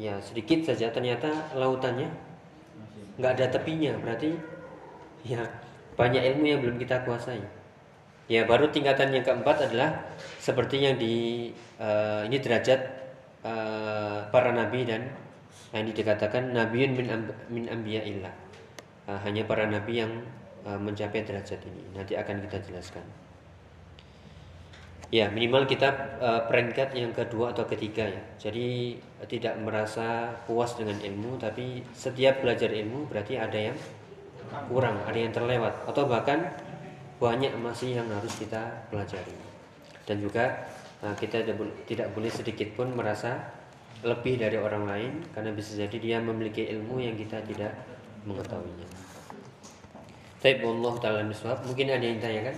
ya 0.00 0.16
sedikit 0.24 0.64
saja 0.64 0.88
ternyata 0.88 1.52
lautannya 1.56 2.08
nggak 3.20 3.32
ada 3.36 3.46
tepinya, 3.52 3.92
berarti 4.00 4.32
ya 5.24 5.44
banyak 5.96 6.24
ilmu 6.36 6.44
yang 6.48 6.60
belum 6.64 6.76
kita 6.80 7.04
kuasai. 7.04 7.40
Ya 8.28 8.44
baru 8.44 8.68
tingkatan 8.68 9.12
yang 9.12 9.24
keempat 9.24 9.72
adalah 9.72 10.04
seperti 10.36 10.84
yang 10.84 11.00
di 11.00 11.48
eh, 11.80 12.20
ini 12.28 12.36
derajat 12.36 12.80
eh, 13.40 14.18
para 14.28 14.52
nabi 14.52 14.84
dan 14.84 15.08
yang 15.72 15.84
dikatakan 15.84 16.56
nabiun 16.56 16.96
min 16.96 17.06
amb, 17.12 17.28
min. 17.52 17.64
Eh, 19.08 19.18
hanya 19.24 19.48
para 19.48 19.64
nabi 19.64 20.04
yang 20.04 20.12
eh, 20.68 20.76
mencapai 20.76 21.24
derajat 21.24 21.64
ini. 21.64 21.82
Nanti 21.96 22.12
akan 22.12 22.44
kita 22.44 22.60
jelaskan. 22.68 23.04
Ya 25.08 25.32
minimal 25.32 25.64
kita 25.64 25.88
eh, 26.20 26.42
peringkat 26.44 26.92
yang 26.92 27.16
kedua 27.16 27.56
atau 27.56 27.64
ketiga 27.64 28.04
ya. 28.04 28.22
Jadi 28.36 29.00
tidak 29.32 29.56
merasa 29.64 30.36
puas 30.44 30.76
dengan 30.76 31.00
ilmu, 31.00 31.40
tapi 31.40 31.80
setiap 31.96 32.44
belajar 32.44 32.68
ilmu 32.68 33.08
berarti 33.08 33.40
ada 33.40 33.56
yang 33.56 33.76
kurang, 34.68 35.00
ada 35.04 35.16
yang 35.16 35.32
terlewat, 35.32 35.72
atau 35.84 36.08
bahkan 36.08 36.48
banyak 37.20 37.52
masih 37.60 38.00
yang 38.00 38.08
harus 38.08 38.32
kita 38.36 38.88
pelajari. 38.88 39.36
Dan 40.08 40.24
juga 40.24 40.64
kita 41.20 41.44
tidak 41.84 42.08
boleh 42.16 42.32
sedikit 42.32 42.72
pun 42.72 42.96
merasa 42.96 43.57
lebih 44.06 44.38
dari 44.38 44.54
orang 44.54 44.84
lain, 44.86 45.12
karena 45.34 45.50
bisa 45.50 45.74
jadi 45.74 45.96
dia 45.98 46.18
memiliki 46.22 46.70
ilmu 46.70 47.02
yang 47.02 47.18
kita 47.18 47.42
tidak 47.42 47.74
mengetahuinya. 48.22 48.86
Tapi 50.38 50.62
Allah 50.62 50.94
taala 51.02 51.22
miswab, 51.26 51.58
mungkin 51.66 51.90
ada 51.90 52.06
yang 52.06 52.22
tanyakan? 52.22 52.54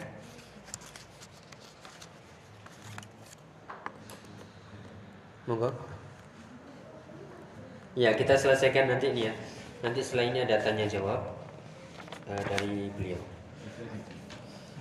Monggo. 5.49 5.71
Ya, 7.97 8.13
kita 8.15 8.37
selesaikan 8.37 8.87
nanti 8.93 9.11
ini 9.11 9.33
ya. 9.33 9.35
Nanti 9.81 10.05
setelah 10.05 10.29
ini 10.29 10.39
ada 10.45 10.61
tanya 10.61 10.85
jawab 10.85 11.25
eh, 12.29 12.43
dari 12.45 12.93
beliau. 12.93 13.23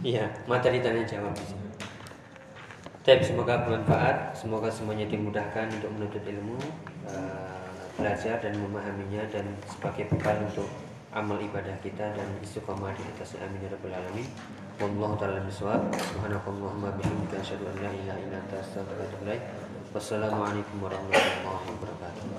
Iya, 0.03 0.27
materi 0.45 0.83
tanya 0.83 1.07
jawab 1.07 1.35
Tapi 2.99 3.23
semoga 3.23 3.63
bermanfaat, 3.63 4.35
semoga 4.35 4.67
semuanya 4.67 5.07
dimudahkan 5.07 5.71
untuk 5.71 5.89
menuntut 5.95 6.23
ilmu, 6.27 6.59
eh, 7.07 7.59
belajar 7.95 8.37
dan 8.43 8.53
memahaminya 8.59 9.23
dan 9.31 9.45
sebagai 9.65 10.11
bekal 10.11 10.35
untuk 10.43 10.67
amal 11.09 11.41
ibadah 11.41 11.73
kita 11.81 12.13
dan 12.13 12.27
istiqomah 12.43 12.93
di 12.93 13.01
atasnya 13.15 13.47
amin 13.47 13.65
ya 13.65 13.69
rabbal 13.73 13.95
alamin. 13.97 14.27
Wallahu 14.79 15.17
taala 15.17 15.41
bisawab. 15.43 15.89
Subhanakallahumma 15.95 16.95
bihamdika 16.95 17.41
asyhadu 17.41 17.67
an 17.67 17.75
la 17.81 17.91
ilaha 17.91 18.19
illa 18.21 18.37
anta 18.39 18.55
astaghfiruka 18.61 19.01
wa 19.01 19.07
atubu 19.09 19.23
ilaik. 19.25 19.43
Wassalamualaikum 19.89 20.77
warahmatullahi 20.79 21.65
wabarakatuh. 21.75 22.29